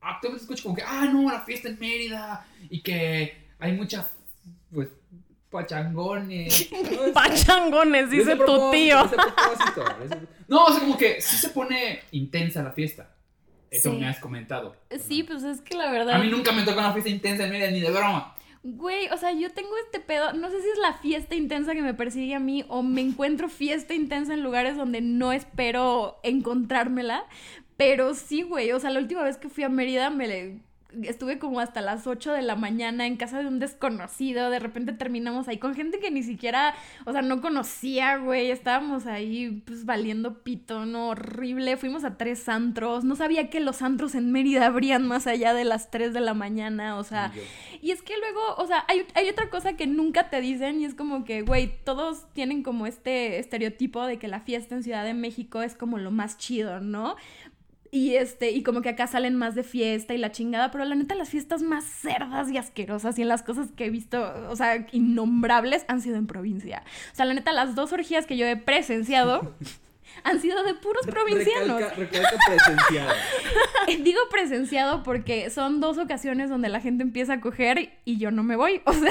[0.00, 4.06] actualmente escucho como que, ah, no, la fiesta en Mérida y que hay mucha.
[4.72, 4.88] Pues.
[5.50, 6.68] Pachangones.
[7.14, 8.98] Pachangones, Ese dice tu tío.
[10.48, 13.10] No, o sea, como que sí se pone intensa la fiesta.
[13.70, 13.98] Eso Sí.
[13.98, 14.76] me has comentado.
[15.00, 16.14] Sí, pues es que la verdad.
[16.14, 18.34] A mí nunca me tocó una fiesta intensa en Mérida ni de broma.
[18.62, 21.80] Güey, o sea, yo tengo este pedo, no sé si es la fiesta intensa que
[21.80, 27.24] me persigue a mí o me encuentro fiesta intensa en lugares donde no espero encontrármela,
[27.78, 30.60] pero sí, güey, o sea, la última vez que fui a Mérida me le-
[31.02, 34.92] estuve como hasta las 8 de la mañana en casa de un desconocido, de repente
[34.92, 36.74] terminamos ahí con gente que ni siquiera,
[37.06, 42.48] o sea, no conocía, güey, estábamos ahí pues valiendo pito, no, horrible, fuimos a tres
[42.48, 46.20] antros, no sabía que los antros en Mérida abrían más allá de las 3 de
[46.20, 47.32] la mañana, o sea...
[47.82, 50.84] Y es que luego, o sea, hay, hay otra cosa que nunca te dicen y
[50.84, 55.04] es como que, güey, todos tienen como este estereotipo de que la fiesta en Ciudad
[55.04, 57.16] de México es como lo más chido, ¿no?
[57.92, 60.94] Y este, y como que acá salen más de fiesta y la chingada, pero la
[60.94, 64.54] neta las fiestas más cerdas y asquerosas y en las cosas que he visto, o
[64.54, 66.84] sea, innombrables han sido en provincia.
[67.12, 69.56] O sea, la neta las dos orgías que yo he presenciado
[70.24, 71.80] han sido de puros provincianos.
[71.80, 73.12] Recalca, recalca presenciado.
[74.04, 78.44] Digo presenciado porque son dos ocasiones donde la gente empieza a coger y yo no
[78.44, 78.82] me voy.
[78.84, 79.10] O sea,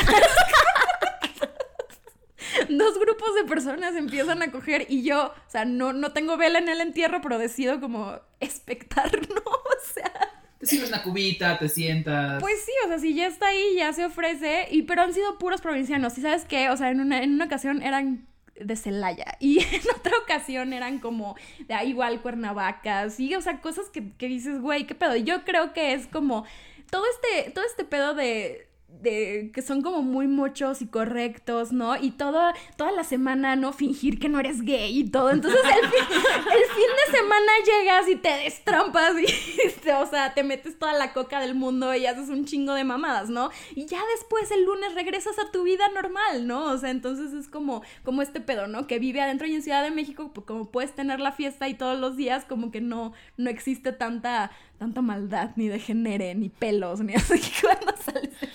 [2.78, 6.60] dos grupos de personas empiezan a coger y yo, o sea, no, no tengo vela
[6.60, 9.42] en el entierro, pero decido como espectar, ¿no?
[9.80, 10.12] O sea...
[10.60, 12.42] Te sirves una cubita, te sientas.
[12.42, 15.38] Pues sí, o sea, si ya está ahí, ya se ofrece, y pero han sido
[15.38, 16.18] puros provincianos.
[16.18, 16.70] ¿Y sabes qué?
[16.70, 18.28] O sea, en una, en una ocasión eran
[18.60, 21.36] de Celaya y en otra ocasión eran como
[21.68, 25.16] de ah, igual Cuernavaca, sí, o sea, cosas que, que dices, güey, qué pedo.
[25.16, 26.46] Yo creo que es como
[26.92, 28.69] todo este, todo este pedo de
[29.02, 31.96] de que son como muy muchos y correctos, ¿no?
[31.96, 33.72] Y toda, toda la semana, ¿no?
[33.72, 35.32] Fingir que no eres gay y todo.
[35.32, 40.44] Entonces el fin, el fin de semana llegas y te destrampas y, o sea, te
[40.44, 43.50] metes toda la coca del mundo y haces un chingo de mamadas, ¿no?
[43.74, 46.66] Y ya después el lunes regresas a tu vida normal, ¿no?
[46.66, 48.86] O sea, entonces es como, como este pedo, ¿no?
[48.86, 51.74] Que vive adentro y en Ciudad de México, pues, como puedes tener la fiesta y
[51.74, 57.00] todos los días, como que no, no existe tanta, tanta maldad, ni degenere, ni pelos,
[57.00, 58.50] ni así cuando sales de.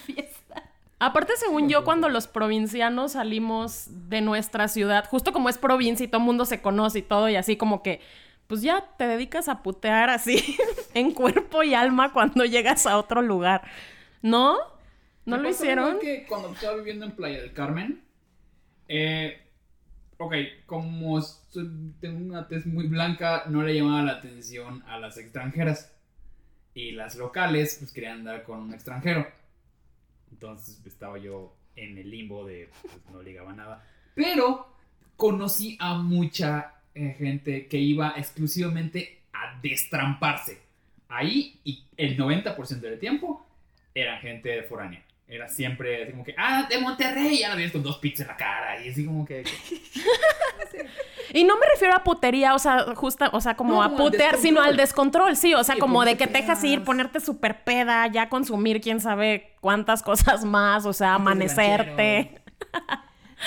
[1.05, 6.09] Aparte, según yo, cuando los provincianos salimos de nuestra ciudad, justo como es provincia y
[6.09, 8.01] todo el mundo se conoce y todo, y así como que,
[8.47, 10.57] pues ya te dedicas a putear así
[10.95, 13.65] en cuerpo y alma cuando llegas a otro lugar.
[14.23, 14.57] ¿No?
[15.27, 15.99] ¿No lo hicieron?
[16.01, 18.03] que cuando estaba viviendo en Playa del Carmen.
[18.89, 19.43] Eh,
[20.17, 21.21] ok, como
[22.01, 25.95] tengo una tez muy blanca, no le llamaba la atención a las extranjeras.
[26.73, 29.44] Y las locales, pues querían andar con un extranjero.
[30.35, 33.87] Entonces estaba yo en el limbo de, pues no ligaba nada.
[34.17, 34.67] Pero
[35.17, 40.61] conocí a mucha eh, gente que iba exclusivamente a destramparse.
[41.09, 43.47] Ahí, y el 90% del tiempo,
[43.95, 45.04] era gente foránea.
[45.27, 48.27] Era siempre así como que, ah, de Monterrey, ya lo vienes con dos pizzas en
[48.29, 48.85] la cara.
[48.85, 49.43] Y así como que,
[51.33, 54.37] Y no me refiero a putería, o sea, justa, o sea, como No, a putear,
[54.37, 55.37] sino al descontrol.
[55.37, 58.29] sí, o sea, Sí, como como de que te dejas ir, ponerte súper peda, ya
[58.29, 62.41] consumir quién sabe cuántas cosas más, o sea, amanecerte.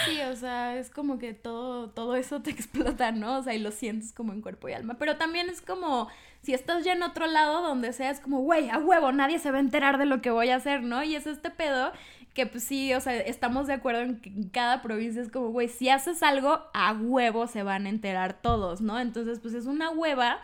[0.06, 3.38] Sí, o sea, es como que todo, todo eso te explota, ¿no?
[3.40, 4.98] O sea, y lo sientes como en cuerpo y alma.
[5.00, 6.10] Pero también es como,
[6.41, 9.52] si estás ya en otro lado, donde sea, es como, güey, a huevo, nadie se
[9.52, 11.04] va a enterar de lo que voy a hacer, ¿no?
[11.04, 11.91] Y es este pedo
[12.34, 15.50] que, pues sí, o sea, estamos de acuerdo en que en cada provincia es como,
[15.50, 19.00] güey, si haces algo, a huevo se van a enterar todos, ¿no?
[19.00, 20.39] Entonces, pues es una hueva.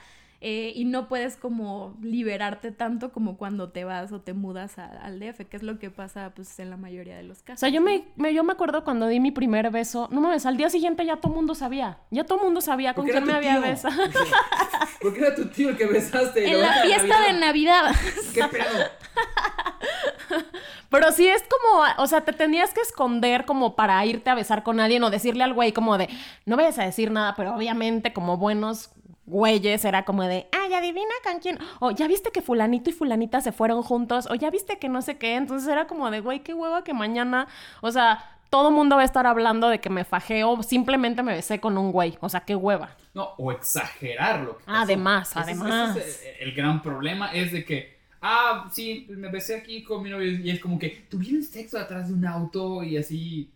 [0.45, 4.91] Eh, y no puedes como liberarte tanto como cuando te vas o te mudas a-
[5.01, 7.61] al DF, que es lo que pasa pues en la mayoría de los O casos.
[7.61, 10.57] sea, yo me, me- yo me acuerdo cuando di mi primer beso, no mames, al
[10.57, 13.31] día siguiente ya todo el mundo sabía, ya todo el mundo sabía con quién me
[13.33, 13.95] había besado.
[15.01, 16.45] Porque era tu tío el que besaste.
[16.49, 17.91] En la fiesta de Navidad.
[18.33, 18.63] ¿Qué pedo?
[20.89, 24.61] Pero sí es como, o sea, te tenías que esconder como para irte a besar
[24.63, 26.07] con alguien o decirle al güey como de,
[26.45, 28.91] no vayas a decir nada, pero obviamente como buenos
[29.25, 33.41] güeyes era como de, ay, adivina con quién, o ya viste que fulanito y fulanita
[33.41, 36.41] se fueron juntos, o ya viste que no sé qué, entonces era como de, güey,
[36.41, 37.47] qué hueva que mañana,
[37.81, 41.33] o sea, todo mundo va a estar hablando de que me fajé o simplemente me
[41.33, 42.95] besé con un güey, o sea, qué hueva.
[43.15, 44.77] No, o exagerar lo que pasó.
[44.77, 45.97] Además, además.
[45.97, 50.11] ese es el gran problema es de que, ah, sí, me besé aquí con mi
[50.11, 53.49] novio y es como que tuvieron sexo atrás de un auto y así.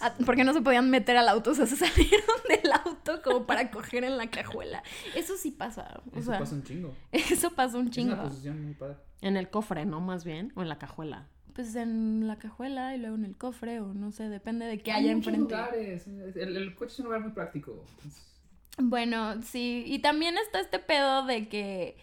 [0.00, 1.50] Ah, ¿Por qué no se podían meter al auto?
[1.52, 4.82] O sea, se salieron del auto como para coger en la cajuela.
[5.14, 6.02] Eso sí pasa.
[6.12, 6.94] O Eso sea, pasa un chingo.
[7.12, 8.14] eso pasa un Es chingo.
[8.14, 8.96] una posición muy padre.
[9.20, 10.00] En el cofre, ¿no?
[10.00, 11.28] Más bien, o en la cajuela.
[11.54, 14.90] Pues en la cajuela y luego en el cofre o no sé, depende de qué
[14.90, 15.40] Hay haya enfrente.
[15.54, 16.06] lugares.
[16.08, 17.84] El, el coche es un lugar muy práctico.
[18.04, 18.42] Es-
[18.78, 21.96] Bueno, sí, y también está este pedo de que,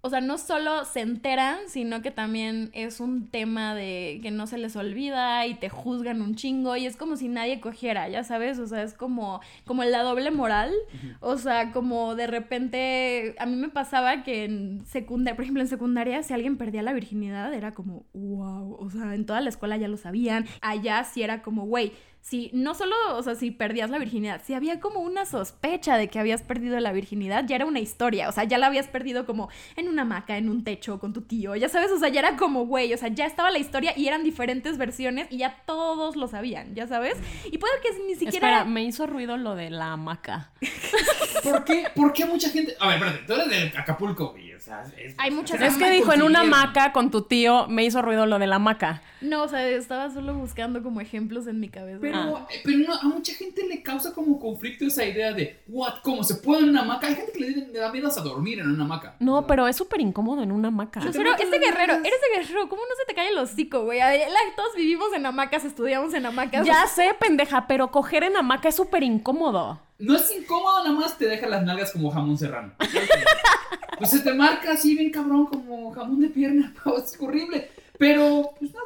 [0.00, 4.46] o sea, no solo se enteran, sino que también es un tema de que no
[4.46, 8.22] se les olvida y te juzgan un chingo y es como si nadie cogiera, ya
[8.22, 10.72] sabes, o sea, es como, como la doble moral,
[11.20, 15.68] o sea, como de repente, a mí me pasaba que en secundaria, por ejemplo, en
[15.68, 19.76] secundaria, si alguien perdía la virginidad, era como, wow, o sea, en toda la escuela
[19.76, 21.92] ya lo sabían, allá sí era como, güey,
[22.28, 26.08] si no solo, o sea, si perdías la virginidad, si había como una sospecha de
[26.08, 29.24] que habías perdido la virginidad, ya era una historia, o sea, ya la habías perdido
[29.24, 32.20] como en una hamaca, en un techo, con tu tío, ya sabes, o sea, ya
[32.20, 35.62] era como, güey, o sea, ya estaba la historia y eran diferentes versiones y ya
[35.64, 37.16] todos lo sabían, ya sabes,
[37.50, 38.48] y puede que ni siquiera...
[38.48, 40.50] Espera, me hizo ruido lo de la hamaca.
[41.42, 41.84] ¿Por qué?
[41.94, 42.76] ¿Por qué mucha gente.?
[42.80, 44.52] A ver, espérate, tú eres de Acapulco, güey.
[44.54, 47.84] O sea, es, Hay muchas- Es que dijo en una hamaca con tu tío, me
[47.84, 49.02] hizo ruido lo de la hamaca.
[49.20, 51.98] No, o sea, estaba solo buscando como ejemplos en mi cabeza.
[52.00, 52.17] Pero,
[52.50, 56.22] Eh, pero no, a mucha gente le causa como conflicto esa idea de, what, ¿cómo
[56.24, 57.06] se puede en una hamaca?
[57.06, 59.16] Hay gente que le, le da miedo hasta dormir en una hamaca.
[59.20, 61.00] No, pero es súper incómodo en una hamaca.
[61.12, 64.00] Pero, este guerrero, eres de guerrero, ¿cómo no se te cae el hocico, güey?
[64.00, 64.12] A
[64.56, 66.66] Todos vivimos en hamacas, estudiamos en hamacas.
[66.66, 69.80] Ya sé, pendeja, pero coger en hamaca es súper incómodo.
[69.98, 72.72] No es incómodo, nada más te deja las nalgas como jamón serrano.
[73.98, 76.72] pues se te marca así bien cabrón como jamón de pierna.
[76.96, 77.70] Es horrible.
[77.98, 78.80] Pero, pues no.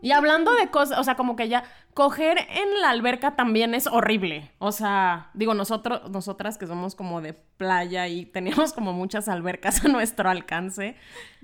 [0.00, 1.64] Y hablando de cosas, o sea, como que ya
[1.96, 4.50] coger en la alberca también es horrible.
[4.58, 9.82] O sea, digo, nosotros, nosotras que somos como de playa y teníamos como muchas albercas
[9.82, 10.94] a nuestro alcance,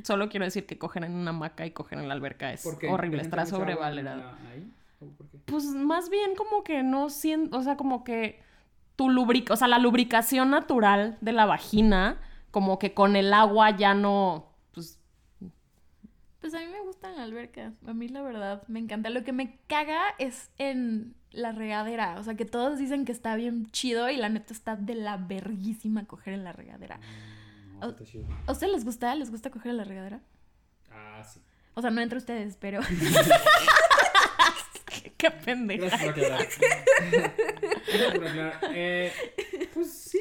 [0.05, 3.21] solo quiero decir que coger en una hamaca y coger en la alberca es horrible,
[3.21, 4.29] ¿Te está sobrevalorado.
[4.53, 4.71] ahí?
[5.01, 5.39] ¿O por qué?
[5.47, 8.43] Pues más bien como que no siento, o sea, como que
[8.97, 13.71] tu lubrica, o sea, la lubricación natural de la vagina, como que con el agua
[13.71, 14.52] ya no,
[16.43, 17.73] pues a mí me gusta la alberca.
[17.87, 19.11] A mí la verdad me encanta.
[19.11, 22.19] Lo que me caga es en la regadera.
[22.19, 25.17] O sea, que todos dicen que está bien chido y la neta está de la
[25.17, 26.99] verguísima coger en la regadera.
[27.81, 28.27] No, está chido.
[28.47, 29.15] ¿A ustedes les gusta?
[29.15, 30.21] ¿Les gusta coger en la regadera?
[30.91, 31.41] Ah, sí.
[31.75, 32.81] O sea, no entre ustedes, pero...
[35.17, 35.87] qué pendeja.
[35.87, 36.49] Gracias por aclarar.
[37.87, 38.61] Gracias por aclarar.
[38.75, 39.13] Eh,
[39.73, 40.21] pues sí.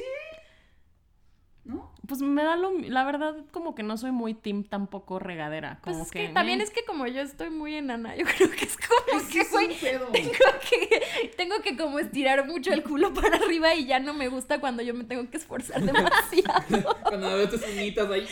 [2.06, 5.94] Pues me da lo, la verdad como que no soy muy team tampoco regadera, Pues
[5.94, 8.64] como es que, también mm, es que como yo estoy muy enana, yo creo que
[8.64, 10.06] es como Es que, que es güey, un pedo.
[10.08, 10.30] tengo
[10.68, 14.58] que, tengo que como estirar mucho el culo para arriba y ya no me gusta
[14.60, 16.96] cuando yo me tengo que esforzar demasiado.
[17.04, 18.26] Cuando veo tus uñitas ahí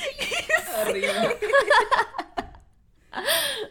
[0.85, 1.29] arriba.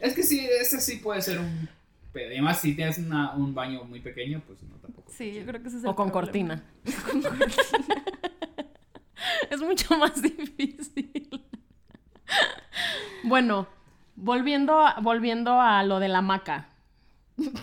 [0.02, 1.68] Es que sí, ese sí puede ser un
[2.14, 2.30] pedo.
[2.32, 5.12] Y Además, si tienes una- un baño muy pequeño, pues no tampoco.
[5.12, 6.64] Sí, yo creo que ese es el o con problema.
[6.64, 6.64] cortina.
[9.50, 11.46] es mucho más difícil.
[13.24, 13.68] bueno,
[14.16, 16.70] volviendo a, volviendo a lo de la maca.
[17.38, 17.54] ¿Por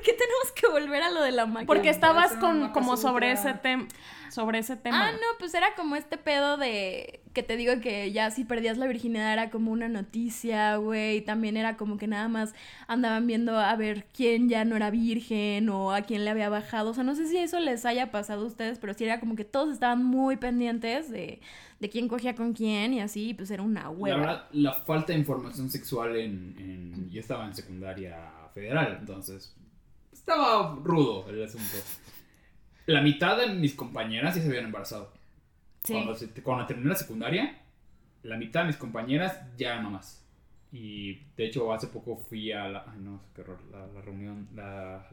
[0.00, 1.66] qué tenemos que volver a lo de la máquina?
[1.66, 3.88] Porque estabas con maca como sobre ese tema
[4.30, 5.08] sobre ese tema.
[5.08, 8.76] Ah, no, pues era como este pedo de que te digo que ya si perdías
[8.78, 11.20] la virginidad era como una noticia, güey.
[11.22, 12.54] También era como que nada más
[12.88, 16.90] andaban viendo a ver quién ya no era virgen o a quién le había bajado.
[16.90, 19.36] O sea, no sé si eso les haya pasado a ustedes, pero sí era como
[19.36, 21.40] que todos estaban muy pendientes de,
[21.78, 24.16] de quién cogía con quién y así, pues era una La hueva.
[24.18, 28.16] verdad, la falta de información sexual en, en- Yo estaba en secundaria
[28.54, 29.54] federal, entonces
[30.12, 31.76] estaba rudo el asunto.
[32.86, 35.12] La mitad de mis compañeras ya se habían embarazado.
[35.84, 35.92] Sí.
[35.94, 37.58] Cuando, se- cuando terminé la secundaria,
[38.22, 40.24] la mitad de mis compañeras ya no más.
[40.72, 42.84] Y de hecho, hace poco fui a la.
[42.88, 43.60] Ay, no, qué horror.
[43.72, 44.48] La, la reunión.
[44.54, 45.08] La,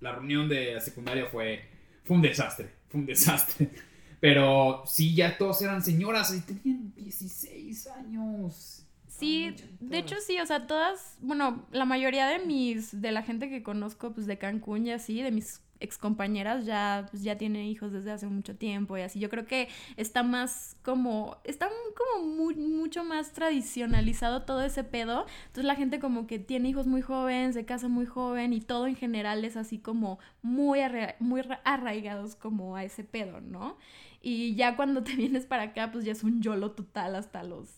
[0.00, 1.64] la reunión de la secundaria fue.
[2.04, 2.70] Fue un desastre.
[2.88, 3.70] Fue un desastre.
[4.20, 8.82] Pero sí, ya todos eran señoras y tenían 16 años.
[9.08, 13.48] Sí, de hecho sí, o sea, todas, bueno, la mayoría de mis, de la gente
[13.48, 17.92] que conozco, pues de Cancún y así, de mis excompañeras ya, pues, ya tienen hijos
[17.92, 19.18] desde hace mucho tiempo y así.
[19.18, 25.26] Yo creo que está más como, está como muy, mucho más tradicionalizado todo ese pedo.
[25.46, 28.86] Entonces la gente como que tiene hijos muy joven, se casa muy joven y todo
[28.86, 33.76] en general es así como muy, arra- muy ra- arraigados como a ese pedo, ¿no?
[34.22, 37.68] Y ya cuando te vienes para acá, pues ya es un YOLO total hasta los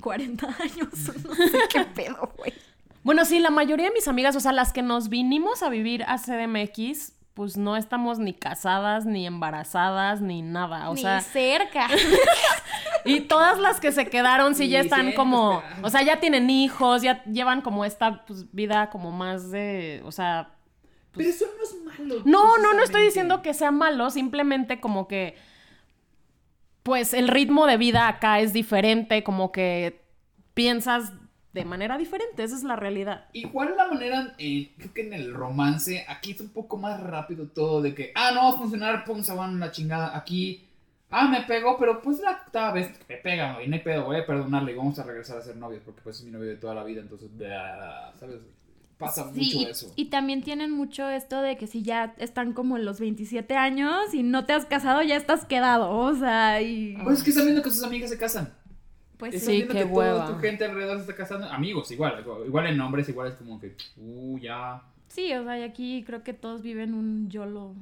[0.00, 0.88] 40 años.
[1.24, 2.52] No sé qué pedo, güey.
[3.04, 6.02] Bueno, sí, la mayoría de mis amigas, o sea, las que nos vinimos a vivir
[6.04, 10.90] a CDMX, pues no estamos ni casadas, ni embarazadas, ni nada.
[10.90, 11.86] O Ni sea, cerca.
[13.04, 17.02] y todas las que se quedaron sí ya están como, o sea, ya tienen hijos,
[17.02, 20.50] ya llevan como esta pues, vida como más de, o sea,
[21.12, 22.22] Pero eso no es malo.
[22.24, 25.36] no, no, no estoy diciendo que sea malo, simplemente como que,
[26.82, 30.04] pues el ritmo de vida acá es diferente, como que
[30.54, 31.12] piensas
[31.58, 33.26] de manera diferente, esa es la realidad.
[33.32, 37.46] Igual la manera, eh, creo que en el romance, aquí es un poco más rápido
[37.48, 40.16] todo de que, ah, no va a funcionar, pum, se van a la chingada.
[40.16, 40.64] Aquí,
[41.10, 44.04] ah, me pegó, pero pues la octava vez que me pega, y no hay pedo,
[44.04, 46.48] voy a perdonarle y vamos a regresar a ser novios, porque pues es mi novio
[46.48, 47.28] de toda la vida, entonces,
[48.18, 48.36] ¿sabes?
[48.98, 49.92] Pasa Sí, mucho y, eso.
[49.94, 54.12] y también tienen mucho esto de que si ya están como en los 27 años
[54.12, 55.90] y no te has casado, ya estás quedado.
[55.90, 56.96] O sea, y.
[57.04, 58.52] Pues es que están viendo que sus amigas se casan.
[59.18, 60.26] Pues Sí, qué que toda hueva.
[60.28, 61.46] tu gente alrededor se está casando.
[61.48, 62.24] Amigos, igual.
[62.46, 64.82] Igual en nombres, igual es como que, uh, ya.
[65.08, 67.74] Sí, o sea, y aquí creo que todos viven un YOLO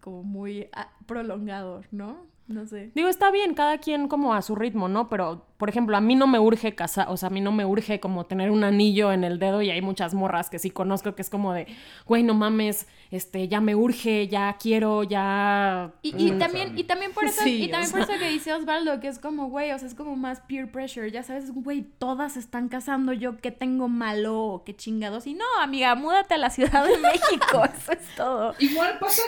[0.00, 2.26] como muy ah, prolongado, ¿no?
[2.52, 2.90] No sé.
[2.94, 5.08] Digo, está bien, cada quien como a su ritmo, ¿no?
[5.08, 7.64] Pero, por ejemplo, a mí no me urge casar, o sea, a mí no me
[7.64, 11.14] urge como tener un anillo en el dedo y hay muchas morras que sí conozco
[11.14, 11.66] que es como de,
[12.06, 15.92] güey, no mames, este, ya me urge, ya quiero, ya...
[16.02, 16.38] Y, y Mm.
[16.38, 18.14] también, y también por eso, Sí, y también por sea.
[18.16, 21.10] eso que dice Osvaldo, que es como, güey, o sea, es como más peer pressure,
[21.10, 25.26] ya sabes, güey, todas están casando, yo qué tengo malo qué chingados.
[25.26, 28.54] Y no, amiga, múdate a la Ciudad de México, eso es todo.
[28.58, 29.22] Igual pasa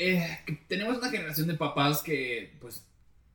[0.00, 2.86] eh, tenemos una generación de papás que, pues,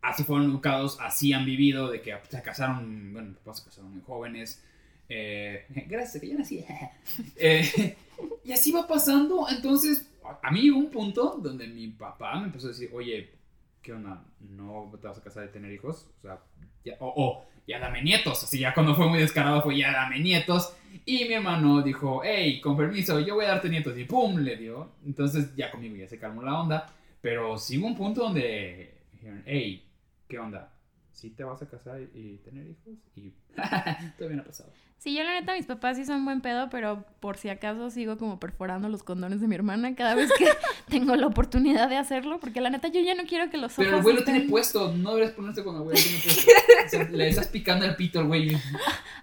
[0.02, 4.02] así fueron educados, así han vivido, de que se casaron, bueno, papás se casaron muy
[4.02, 4.64] jóvenes.
[5.08, 6.66] eh, gracias, que yo nací.
[7.38, 7.96] Eh,
[8.44, 9.48] y así va pasando.
[9.50, 10.10] Entonces,
[10.42, 13.30] a mí llegó un punto donde mi papá me empezó a decir, oye,
[13.82, 14.26] ¿qué onda?
[14.40, 16.08] ¿No te vas a casar de tener hijos?
[16.20, 16.40] O sea,
[16.86, 18.44] ya, o, o, ya dame nietos.
[18.44, 20.74] Así ya cuando fue muy descarado fue ya dame nietos.
[21.06, 23.98] Y mi hermano dijo, hey, con permiso, yo voy a darte nietos.
[23.98, 24.92] Y pum, le dio.
[25.06, 26.94] Entonces ya conmigo ya se calmó la onda.
[27.22, 29.84] Pero sí un punto donde dijeron, hey,
[30.28, 30.72] ¿qué onda?
[31.16, 32.94] ¿Sí te vas a casar y tener hijos?
[33.16, 33.32] Y
[34.18, 34.70] todavía no ha pasado.
[34.98, 38.18] Sí, yo la neta, mis papás sí son buen pedo, pero por si acaso sigo
[38.18, 40.46] como perforando los condones de mi hermana cada vez que
[40.90, 43.86] tengo la oportunidad de hacerlo, porque la neta yo ya no quiero que los ojos
[43.86, 46.20] Pero el güey lo estén- tiene puesto, no deberías ponerse cuando el güey lo tiene
[46.24, 46.52] puesto.
[46.86, 48.58] O sea, le estás picando el pito al güey.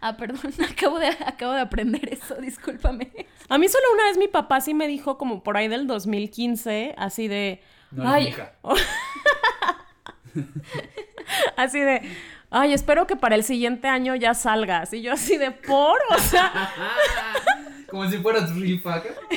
[0.00, 0.40] Ah, perdón,
[0.70, 3.12] acabo de, acabo de aprender eso, discúlpame.
[3.50, 6.94] A mí solo una vez mi papá sí me dijo como por ahí del 2015,
[6.96, 7.60] así de...
[7.90, 8.52] No Ay, mi hija.
[11.56, 12.02] así de...
[12.54, 14.92] Ay, espero que para el siguiente año ya salgas.
[14.92, 16.52] Y yo así de por, o sea,
[17.88, 18.98] Como si fueras rifa.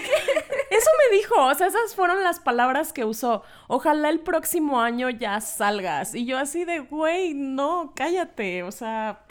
[0.71, 3.43] eso me dijo, o sea, esas fueron las palabras que usó.
[3.67, 6.13] Ojalá el próximo año ya salgas.
[6.15, 9.25] Y yo así de, güey, no, cállate, o sea,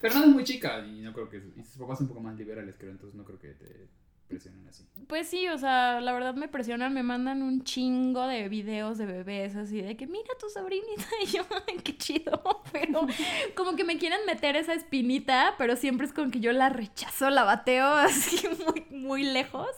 [0.00, 1.42] Fernanda es muy chica y no creo que.
[1.56, 3.88] Y sus papás son un poco más liberales, creo, entonces no creo que te
[4.28, 4.84] presionen así.
[5.08, 9.06] Pues sí, o sea, la verdad me presionan, me mandan un chingo de videos de
[9.06, 11.42] bebés así de que mira tu sobrinita y yo,
[11.82, 13.06] qué chido, pero
[13.54, 17.30] como que me quieren meter esa espinita, pero siempre es con que yo la rechazo,
[17.30, 19.70] la bateo así muy, muy lejos,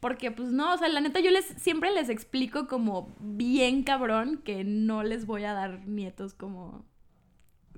[0.00, 4.42] porque pues no, o sea, la neta yo les siempre les explico como bien cabrón
[4.44, 6.84] que no les voy a dar nietos como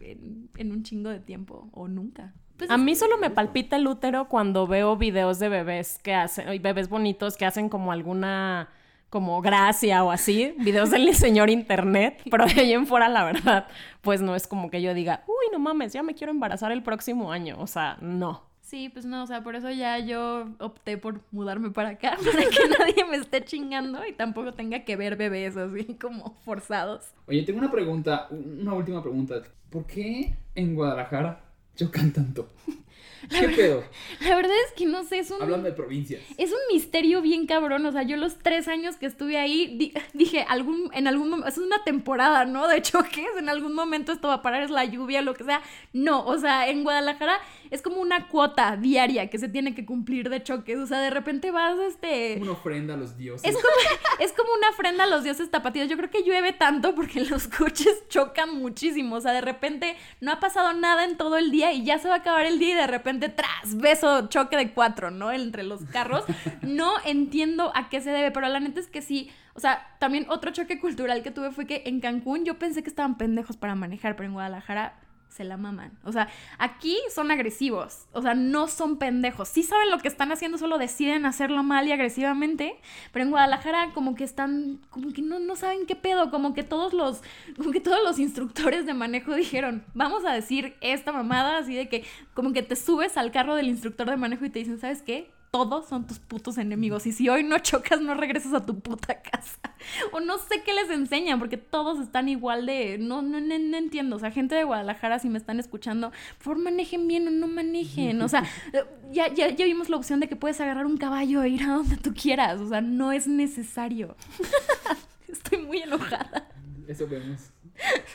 [0.01, 2.35] en un chingo de tiempo o nunca.
[2.57, 6.53] Pues A mí solo me palpita el útero cuando veo videos de bebés que hacen,
[6.53, 8.69] y bebés bonitos que hacen como alguna
[9.11, 13.67] como gracia o así, videos del señor internet, pero de ahí en fuera la verdad,
[14.01, 16.83] pues no es como que yo diga, uy, no mames, ya me quiero embarazar el
[16.83, 18.43] próximo año, o sea, no.
[18.63, 22.45] Sí, pues no, o sea, por eso ya yo opté por mudarme para acá, para
[22.51, 27.13] que nadie me esté chingando y tampoco tenga que ver bebés así como forzados.
[27.29, 29.37] Oye, tengo una pregunta, una última pregunta.
[29.71, 31.46] ¿Por qué en Guadalajara
[31.77, 32.49] chocan tanto?
[33.29, 33.83] ¿Qué pedo?
[34.21, 35.43] La verdad es que no sé, es un...
[35.43, 36.23] Hablando de provincias.
[36.39, 39.93] Es un misterio bien cabrón, o sea, yo los tres años que estuve ahí di-
[40.13, 42.69] dije, algún, en algún momento, es una temporada, ¿no?
[42.69, 45.61] De choques, en algún momento esto va a parar, es la lluvia, lo que sea.
[45.93, 47.39] No, o sea, en Guadalajara
[47.71, 51.11] es como una cuota diaria que se tiene que cumplir de choques, o sea, de
[51.11, 52.39] repente vas, este...
[52.41, 53.49] Una ofrenda a los dioses.
[53.49, 53.75] Es como,
[54.21, 55.89] es como una ofrenda a los dioses tapatíos.
[55.89, 59.17] Yo creo que llueve tanto porque los coches chocan muchísimo.
[59.17, 62.09] O sea, de repente no ha pasado nada en todo el día y ya se
[62.09, 65.33] va a acabar el día y de repente tras, beso, choque de cuatro, ¿no?
[65.33, 66.25] Entre los carros.
[66.63, 69.31] No entiendo a qué se debe, pero la neta es que sí.
[69.55, 72.91] O sea, también otro choque cultural que tuve fue que en Cancún yo pensé que
[72.91, 74.95] estaban pendejos para manejar, pero en Guadalajara
[75.37, 75.93] se la maman.
[76.05, 76.29] O sea,
[76.59, 78.07] aquí son agresivos.
[78.13, 79.49] O sea, no son pendejos.
[79.49, 82.77] Sí saben lo que están haciendo, solo deciden hacerlo mal y agresivamente.
[83.13, 86.31] Pero en Guadalajara como que están, como que no, no saben qué pedo.
[86.31, 87.23] Como que todos los,
[87.57, 91.89] como que todos los instructores de manejo dijeron, vamos a decir esta mamada así de
[91.89, 95.03] que como que te subes al carro del instructor de manejo y te dicen, ¿sabes
[95.03, 95.31] qué?
[95.51, 97.07] Todos son tus putos enemigos.
[97.07, 99.59] Y si hoy no chocas, no regresas a tu puta casa.
[100.13, 102.99] O no sé qué les enseñan, porque todos están igual de.
[102.99, 104.17] No, no, no, no entiendo.
[104.17, 107.47] O sea, gente de Guadalajara, si me están escuchando, por favor manejen bien o no
[107.47, 108.21] manejen.
[108.21, 108.45] O sea,
[109.13, 111.75] ya, ya, ya vimos la opción de que puedes agarrar un caballo e ir a
[111.75, 112.61] donde tú quieras.
[112.61, 114.17] O sea, no es necesario.
[115.29, 116.49] Estoy muy enojada.
[116.89, 117.51] Eso vemos.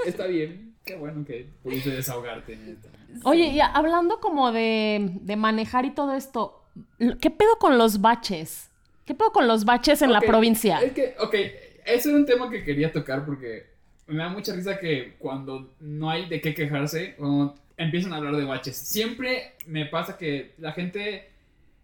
[0.05, 0.75] Está bien.
[0.83, 2.55] Qué bueno que pudiste desahogarte.
[2.55, 2.89] neta.
[3.23, 6.60] Oye, y hablando como de, de manejar y todo esto,
[7.19, 8.69] ¿qué pedo con los baches?
[9.05, 10.81] ¿Qué pedo con los baches en la provincia?
[10.81, 11.35] Es que, ok,
[11.85, 13.67] ese era un tema que quería tocar porque
[14.07, 18.35] me da mucha risa que cuando no hay de qué quejarse, o empiezan a hablar
[18.35, 18.77] de baches.
[18.77, 21.31] Siempre me pasa que la gente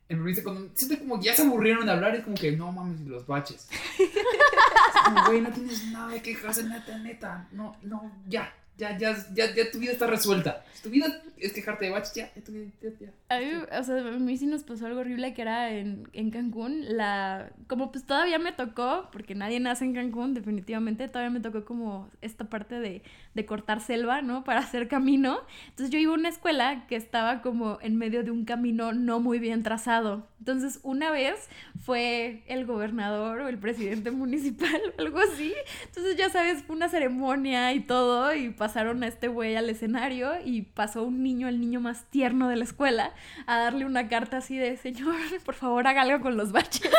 [0.10, 3.02] en provincia, cuando siente como ya se aburrieron de hablar, es como que no mames,
[3.02, 3.68] los baches.
[4.00, 7.48] Es como, güey, no tienes nada de quejarse, neta, neta.
[7.52, 10.64] No, no, ya, Ya, ya, ya, ya tu vida está resuelta.
[10.74, 11.08] Si tu vida
[11.38, 12.42] es quejarte de baches, ya, ya
[12.82, 13.10] ya, ya.
[13.30, 16.30] A mí, o sea, a mí sí nos pasó algo horrible que era en, en
[16.30, 16.86] Cancún.
[16.96, 21.66] La, como pues todavía me tocó, porque nadie nace en Cancún, definitivamente, todavía me tocó
[21.66, 23.02] como esta parte de,
[23.34, 24.44] de cortar selva, ¿no?
[24.44, 25.40] Para hacer camino.
[25.70, 29.20] Entonces yo iba a una escuela que estaba como en medio de un camino no
[29.20, 30.28] muy bien trazado.
[30.40, 31.50] Entonces una vez
[31.80, 35.54] fue el gobernador o el presidente municipal algo así.
[35.86, 40.34] Entonces ya sabes, fue una ceremonia y todo y pasaron a este güey al escenario
[40.44, 43.14] y pasó un niño, el niño más tierno de la escuela,
[43.46, 45.16] a darle una carta así de, señor,
[45.46, 46.82] por favor haga algo con los baches.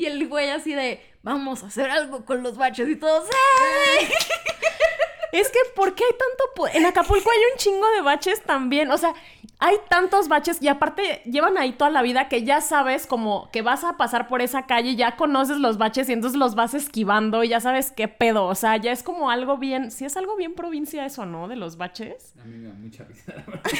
[0.00, 4.08] y, el güey así de, vamos a hacer algo con los baches y todos, ¡eh!
[5.30, 8.90] Es que, ¿por qué hay tanto En Acapulco hay un chingo de baches también.
[8.90, 9.14] O sea,
[9.60, 13.62] hay tantos baches y aparte llevan ahí toda la vida que ya sabes como que
[13.62, 17.42] vas a pasar por esa calle, ya conoces los baches y entonces los vas esquivando
[17.42, 18.46] y ya sabes qué pedo.
[18.46, 19.90] O sea, ya es como algo bien.
[19.90, 21.48] Sí, es algo bien provincia eso, ¿no?
[21.48, 22.34] De los baches.
[22.40, 23.62] A mí me da mucha risa, la verdad.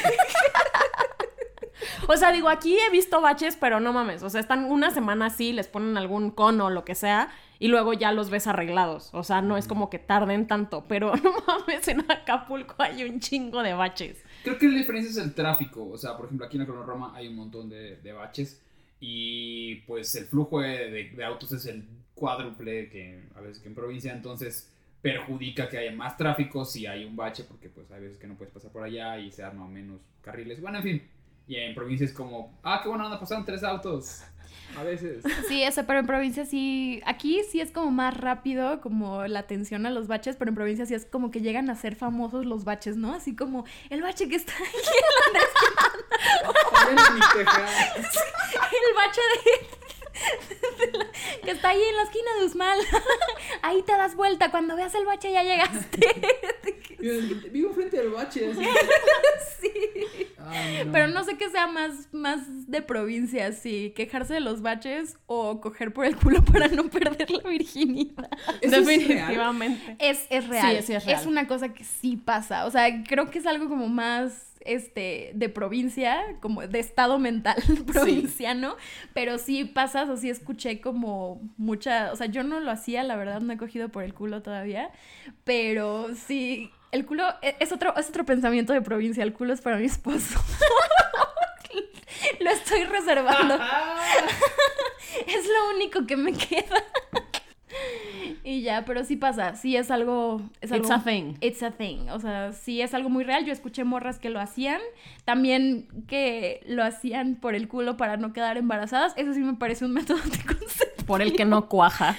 [2.07, 4.23] O sea, digo, aquí he visto baches, pero no mames.
[4.23, 7.67] O sea, están una semana así, les ponen algún cono o lo que sea, y
[7.67, 9.09] luego ya los ves arreglados.
[9.13, 13.19] O sea, no es como que tarden tanto, pero no mames, en Acapulco hay un
[13.19, 14.17] chingo de baches.
[14.43, 15.87] Creo que la diferencia es el tráfico.
[15.89, 18.61] O sea, por ejemplo, aquí en la Roma hay un montón de, baches.
[18.99, 24.13] Y pues el flujo de autos es el cuádruple que a veces que en provincia.
[24.13, 24.69] Entonces
[25.01, 27.43] perjudica que haya más tráfico si hay un bache.
[27.43, 30.61] Porque pues hay veces que no puedes pasar por allá y se arman menos carriles.
[30.61, 31.01] Bueno, en fin.
[31.49, 34.21] Y en provincia es como, ah, qué buena onda, pasaron tres autos.
[34.77, 35.23] A veces.
[35.47, 39.87] Sí, eso, pero en provincia sí, aquí sí es como más rápido, como la atención
[39.87, 42.65] a los baches, pero en provincia sí es como que llegan a ser famosos los
[42.65, 43.15] baches, ¿no?
[43.15, 44.65] Así como el bache que está ahí,
[46.89, 47.71] en mi Texas.
[47.95, 51.07] el bache de, de la-
[51.43, 52.79] que está ahí en la esquina de Usmal.
[53.63, 56.07] Ahí te das vuelta, cuando veas el bache ya llegaste.
[57.51, 58.51] Vivo frente al bache.
[58.51, 58.61] así.
[59.59, 59.69] Sí.
[60.37, 60.91] Ay, no.
[60.93, 65.59] Pero no sé qué sea más, más de provincia, si quejarse de los baches o
[65.59, 68.29] coger por el culo para no perder la virginidad.
[68.61, 68.85] ¿Eso es real?
[68.85, 69.97] Definitivamente.
[69.99, 70.77] Es, es real.
[70.77, 71.27] Sí, sí es real.
[71.27, 72.65] una cosa que sí pasa.
[72.65, 77.55] O sea, creo que es algo como más este de provincia, como de estado mental
[77.87, 78.75] provinciano,
[79.13, 83.15] pero sí pasa, o sí escuché como mucha, o sea, yo no lo hacía, la
[83.15, 84.91] verdad no he cogido por el culo todavía,
[85.43, 89.61] pero sí el culo e- es otro es otro pensamiento de provincia, el culo es
[89.61, 90.39] para mi esposo.
[92.39, 93.57] lo estoy reservando.
[95.25, 96.83] Es lo único que me queda.
[98.43, 100.41] Y ya, pero sí pasa, sí es algo...
[100.61, 101.33] Es It's algo, a thing.
[101.41, 103.45] It's a thing, o sea, sí es algo muy real.
[103.45, 104.81] Yo escuché morras que lo hacían,
[105.25, 109.13] también que lo hacían por el culo para no quedar embarazadas.
[109.17, 110.89] Eso sí me parece un método anticonceptivo.
[111.09, 112.15] Por el que no cuaja.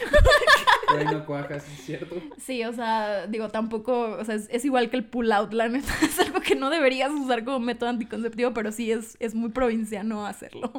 [0.91, 2.17] Por ahí no cuajas, ¿es cierto?
[2.39, 5.69] Sí, o sea, digo, tampoco, o sea, es, es igual que el pull out, la
[5.69, 9.51] neta, es algo que no deberías usar como método anticonceptivo, pero sí es, es muy
[9.51, 10.71] provinciano hacerlo.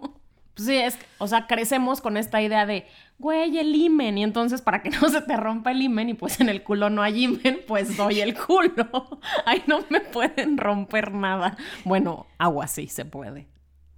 [0.54, 2.86] Pues sí, es, o sea, crecemos con esta idea de,
[3.20, 4.18] güey, el imen.
[4.18, 6.90] Y entonces, para que no se te rompa el imen y pues en el culo
[6.90, 9.22] no hay imen, pues doy el culo.
[9.46, 11.58] Ahí no me pueden romper nada.
[11.86, 13.48] Bueno, agua sí se puede.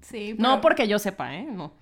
[0.01, 1.47] Sí, No porque yo sepa, ¿eh?
[1.49, 1.73] No.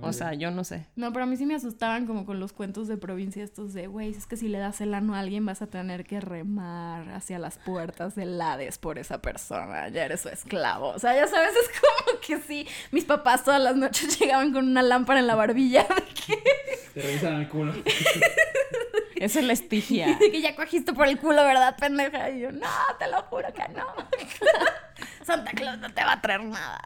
[0.00, 0.86] O sea, yo no sé.
[0.96, 3.88] No, pero a mí sí me asustaban como con los cuentos de provincia estos de,
[3.88, 7.08] güey, es que si le das el ano a alguien vas a tener que remar
[7.10, 10.90] hacia las puertas del Hades por esa persona, ya eres su esclavo.
[10.90, 14.68] O sea, ya sabes, es como que sí, mis papás todas las noches llegaban con
[14.68, 16.42] una lámpara en la barbilla de que,
[16.94, 17.74] Te revisan el culo.
[19.16, 20.16] Es el estigia.
[20.16, 22.30] que ya cogiste por el culo, ¿verdad, pendeja?
[22.30, 22.68] Y yo, no,
[23.00, 23.84] te lo juro que no.
[25.24, 26.80] Santa Claus no te va a traer nada.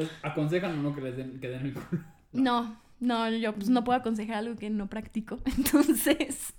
[0.00, 2.02] Entonces, aconsejan o no que les den, que den el culo.
[2.32, 5.38] No, no, yo pues no puedo aconsejar algo que no practico.
[5.58, 6.54] Entonces,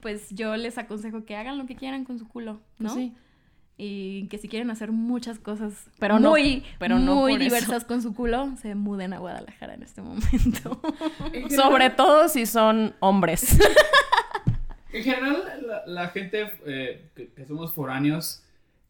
[0.00, 2.94] pues yo les aconsejo que hagan lo que quieran con su culo, ¿no?
[2.94, 3.14] Sí.
[3.76, 7.42] Y que si quieren hacer muchas cosas Pero no- muy, pero no muy eso.
[7.42, 10.80] diversas con su culo, se muden a Guadalajara en este momento.
[11.32, 13.58] En Sobre general- todo si son hombres.
[14.92, 18.42] En general, la, la gente eh, que, que somos foráneos,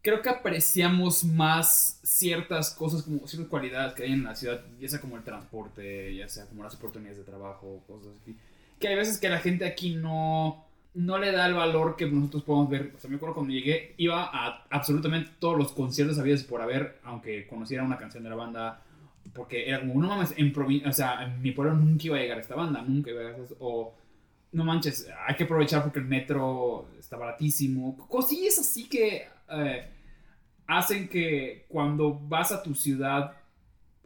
[0.05, 4.87] creo que apreciamos más ciertas cosas, como ciertas cualidades que hay en la ciudad, ya
[4.87, 8.37] sea como el transporte, ya sea como las oportunidades de trabajo, cosas así.
[8.79, 12.43] Que hay veces que la gente aquí no, no le da el valor que nosotros
[12.43, 12.93] podemos ver.
[12.95, 16.99] O sea, me acuerdo cuando llegué, iba a absolutamente todos los conciertos habidos por haber,
[17.03, 18.83] aunque conociera una canción de la banda.
[19.33, 20.53] Porque era como, no mames, en
[20.87, 23.39] o sea, en mi pueblo nunca iba a llegar esta banda, nunca iba a llegar
[23.39, 23.95] esta, o
[24.51, 27.97] no manches, hay que aprovechar porque el metro está baratísimo.
[28.07, 29.89] Cosillas así que eh,
[30.67, 33.33] hacen que cuando vas a tu ciudad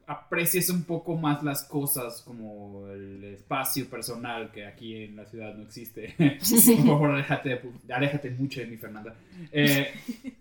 [0.08, 5.54] aprecies un poco más las cosas como el espacio personal que aquí en la ciudad
[5.54, 6.16] no existe.
[6.18, 7.62] Por favor, aléjate,
[7.94, 9.16] aléjate mucho de mi Fernanda.
[9.52, 9.88] Eh,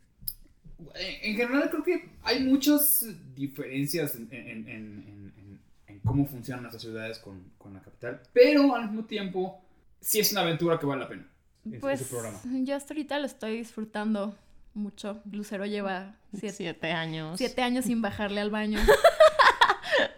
[1.22, 3.04] en general creo que hay muchas
[3.34, 8.20] diferencias en, en- en- en- en- en cómo funcionan nuestras ciudades con, con la capital,
[8.32, 9.60] pero al mismo tiempo
[10.00, 11.26] sí es una aventura que vale la pena.
[11.80, 12.38] Pues ese programa.
[12.64, 14.34] yo hasta ahorita lo estoy disfrutando
[14.78, 15.20] mucho.
[15.30, 17.36] Lucero lleva siete, Siete años.
[17.38, 18.78] siete años sin bajarle al baño.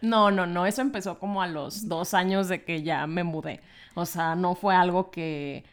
[0.03, 0.67] No, no, no.
[0.67, 3.61] Eso empezó como a los dos años de que ya me mudé.
[3.95, 5.65] O sea, no fue algo que,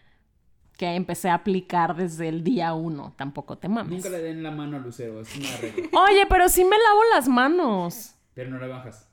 [0.77, 3.13] que empecé a aplicar desde el día uno.
[3.17, 4.03] Tampoco te mames.
[4.03, 5.89] Nunca le den la mano a Lucero, es una regla.
[6.09, 8.15] Oye, pero sí me lavo las manos.
[8.33, 9.09] Pero no le bajas.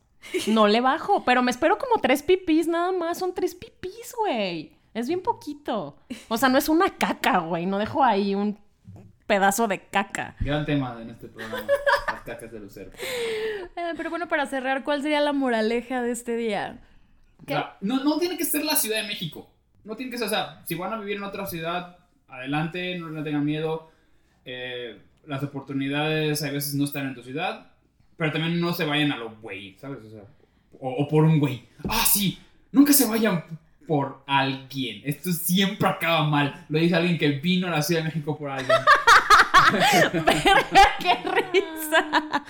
[0.47, 3.19] No le bajo, pero me espero como tres pipís nada más.
[3.19, 4.79] Son tres pipís, güey.
[4.95, 5.97] Es bien poquito.
[6.29, 7.67] O sea, no es una caca, güey.
[7.67, 8.59] No dejo ahí un
[9.27, 10.37] pedazo de caca.
[10.41, 11.67] Gran tema en este programa,
[12.13, 12.91] las cacas de Lucero.
[13.77, 16.81] Eh, pero bueno, para cerrar, ¿cuál sería la moraleja de este día?
[17.81, 19.51] No, no tiene que ser la Ciudad de México.
[19.85, 21.99] No tiene que ser, o sea, si van a vivir en otra ciudad,
[22.29, 23.91] adelante, no le tengan miedo.
[24.45, 27.71] Eh, las oportunidades a veces no están en tu ciudad,
[28.17, 29.99] pero también no se vayan a lo güey, ¿sabes?
[30.05, 30.23] O sea,
[30.81, 31.65] o, o por un güey.
[31.89, 32.39] Ah, sí,
[32.73, 33.45] nunca se vayan
[33.87, 35.03] por alguien.
[35.05, 36.65] Esto siempre acaba mal.
[36.69, 38.77] Lo dice alguien que vino a la Ciudad de México por alguien.
[40.99, 42.45] ¡Qué risa!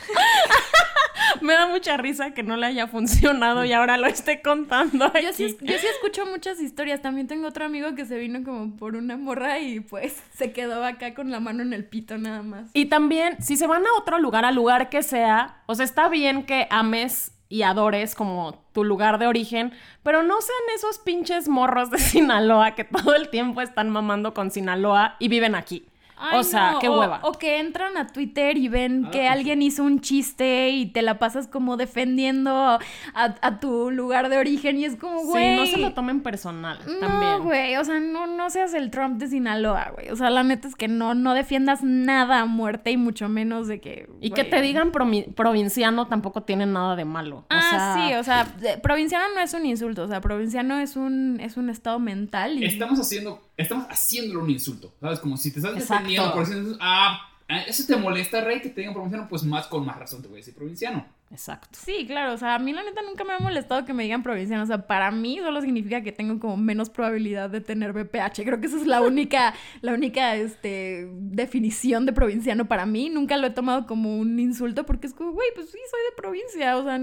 [1.40, 5.32] Me da mucha risa que no le haya funcionado y ahora lo esté contando Yo
[5.32, 5.66] sí, aquí.
[5.66, 7.02] yo sí escucho muchas historias.
[7.02, 10.84] También tengo otro amigo que se vino como por una morra y pues se quedó
[10.84, 12.70] acá con la mano en el pito nada más.
[12.72, 16.09] Y también, si se van a otro lugar, al lugar que sea, o sea, está
[16.09, 21.48] bien que ames y adores como tu lugar de origen, pero no sean esos pinches
[21.48, 25.86] morros de Sinaloa que todo el tiempo están mamando con Sinaloa y viven aquí.
[26.30, 27.20] Ay, o sea, no, qué hueva.
[27.22, 31.02] O, que entran a Twitter y ven Ah, que alguien hizo un chiste y te
[31.02, 32.78] la pasas como defendiendo a,
[33.14, 35.44] a tu lugar de origen y es como, güey.
[35.44, 37.42] Sí, no se lo tomen personal No, también.
[37.42, 40.10] güey, o sea, no, no seas el Trump de Sinaloa, güey.
[40.10, 43.68] O sea, la neta es que no, no defiendas nada a muerte y mucho menos
[43.68, 44.08] de que...
[44.20, 44.90] Y que te digan
[45.34, 47.38] provinciano tampoco tiene nada de malo.
[47.38, 50.96] O Ah, sea, sí, o sea, provinciano no es un insulto, o sea, provinciano es
[50.96, 52.64] un, es un estado mental y...
[52.66, 55.20] Estamos haciendo, estamos haciéndolo un insulto, ¿sabes?
[55.20, 58.94] Como si te estás defendiendo por decir, ah, eso te molesta, Rey, que te digan
[58.94, 61.07] provinciano, pues más con más razón te voy a decir provinciano.
[61.30, 61.68] Exacto.
[61.72, 64.22] Sí, claro, o sea, a mí la neta nunca me ha molestado que me digan
[64.22, 68.44] provinciano, o sea, para mí solo significa que tengo como menos probabilidad de tener BPH,
[68.44, 73.36] creo que esa es la única, la única, este, definición de provinciano para mí, nunca
[73.36, 76.76] lo he tomado como un insulto porque es como, güey, pues sí, soy de provincia,
[76.76, 76.98] o sea,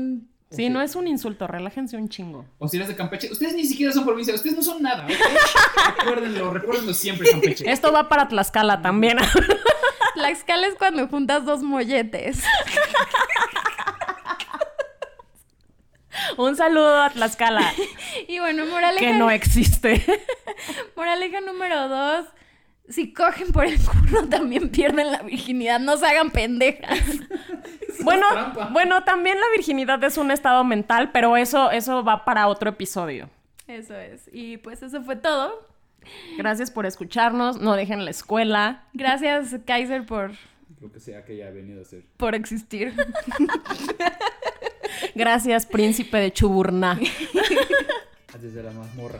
[0.52, 2.46] Sí, no es un insulto, relájense un chingo.
[2.60, 5.12] O si eres de Campeche, ustedes ni siquiera son provincia, ustedes no son nada, ¿ok?
[5.98, 7.72] recuérdenlo, recuérdenlo siempre, Campeche.
[7.72, 9.18] Esto va para Tlaxcala también.
[10.16, 12.44] Tlaxcala es cuando juntas dos molletes.
[16.38, 17.74] un saludo a Tlaxcala,
[18.28, 20.04] Y bueno, moraleja, que no existe.
[20.96, 22.26] moraleja número dos,
[22.92, 27.00] si cogen por el culo también pierden la virginidad, no se hagan pendejas.
[28.04, 28.26] bueno,
[28.72, 33.30] bueno, también la virginidad es un estado mental, pero eso, eso va para otro episodio.
[33.68, 34.30] Eso es.
[34.32, 35.70] Y pues eso fue todo.
[36.38, 38.86] Gracias por escucharnos, no dejen la escuela.
[38.94, 40.32] Gracias, Kaiser, por,
[40.82, 42.04] Lo que sea que haya venido a hacer.
[42.18, 42.94] por existir.
[45.16, 47.00] Gracias, príncipe de Chuburná.
[48.40, 49.20] Desde la mazmorra.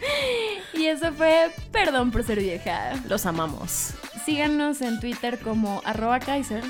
[0.74, 2.92] Y eso fue Perdón por ser vieja.
[3.08, 3.90] Los amamos.
[4.24, 6.62] Síganos en Twitter como arroba Kaiser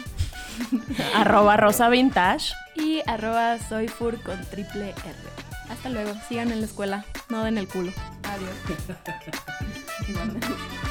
[1.14, 2.52] Arroba Rosa Vintage.
[2.74, 5.14] y arroba soyfur con triple R.
[5.70, 6.12] Hasta luego.
[6.28, 7.04] Sigan en la escuela.
[7.28, 7.92] No den el culo.
[8.24, 8.50] Adiós.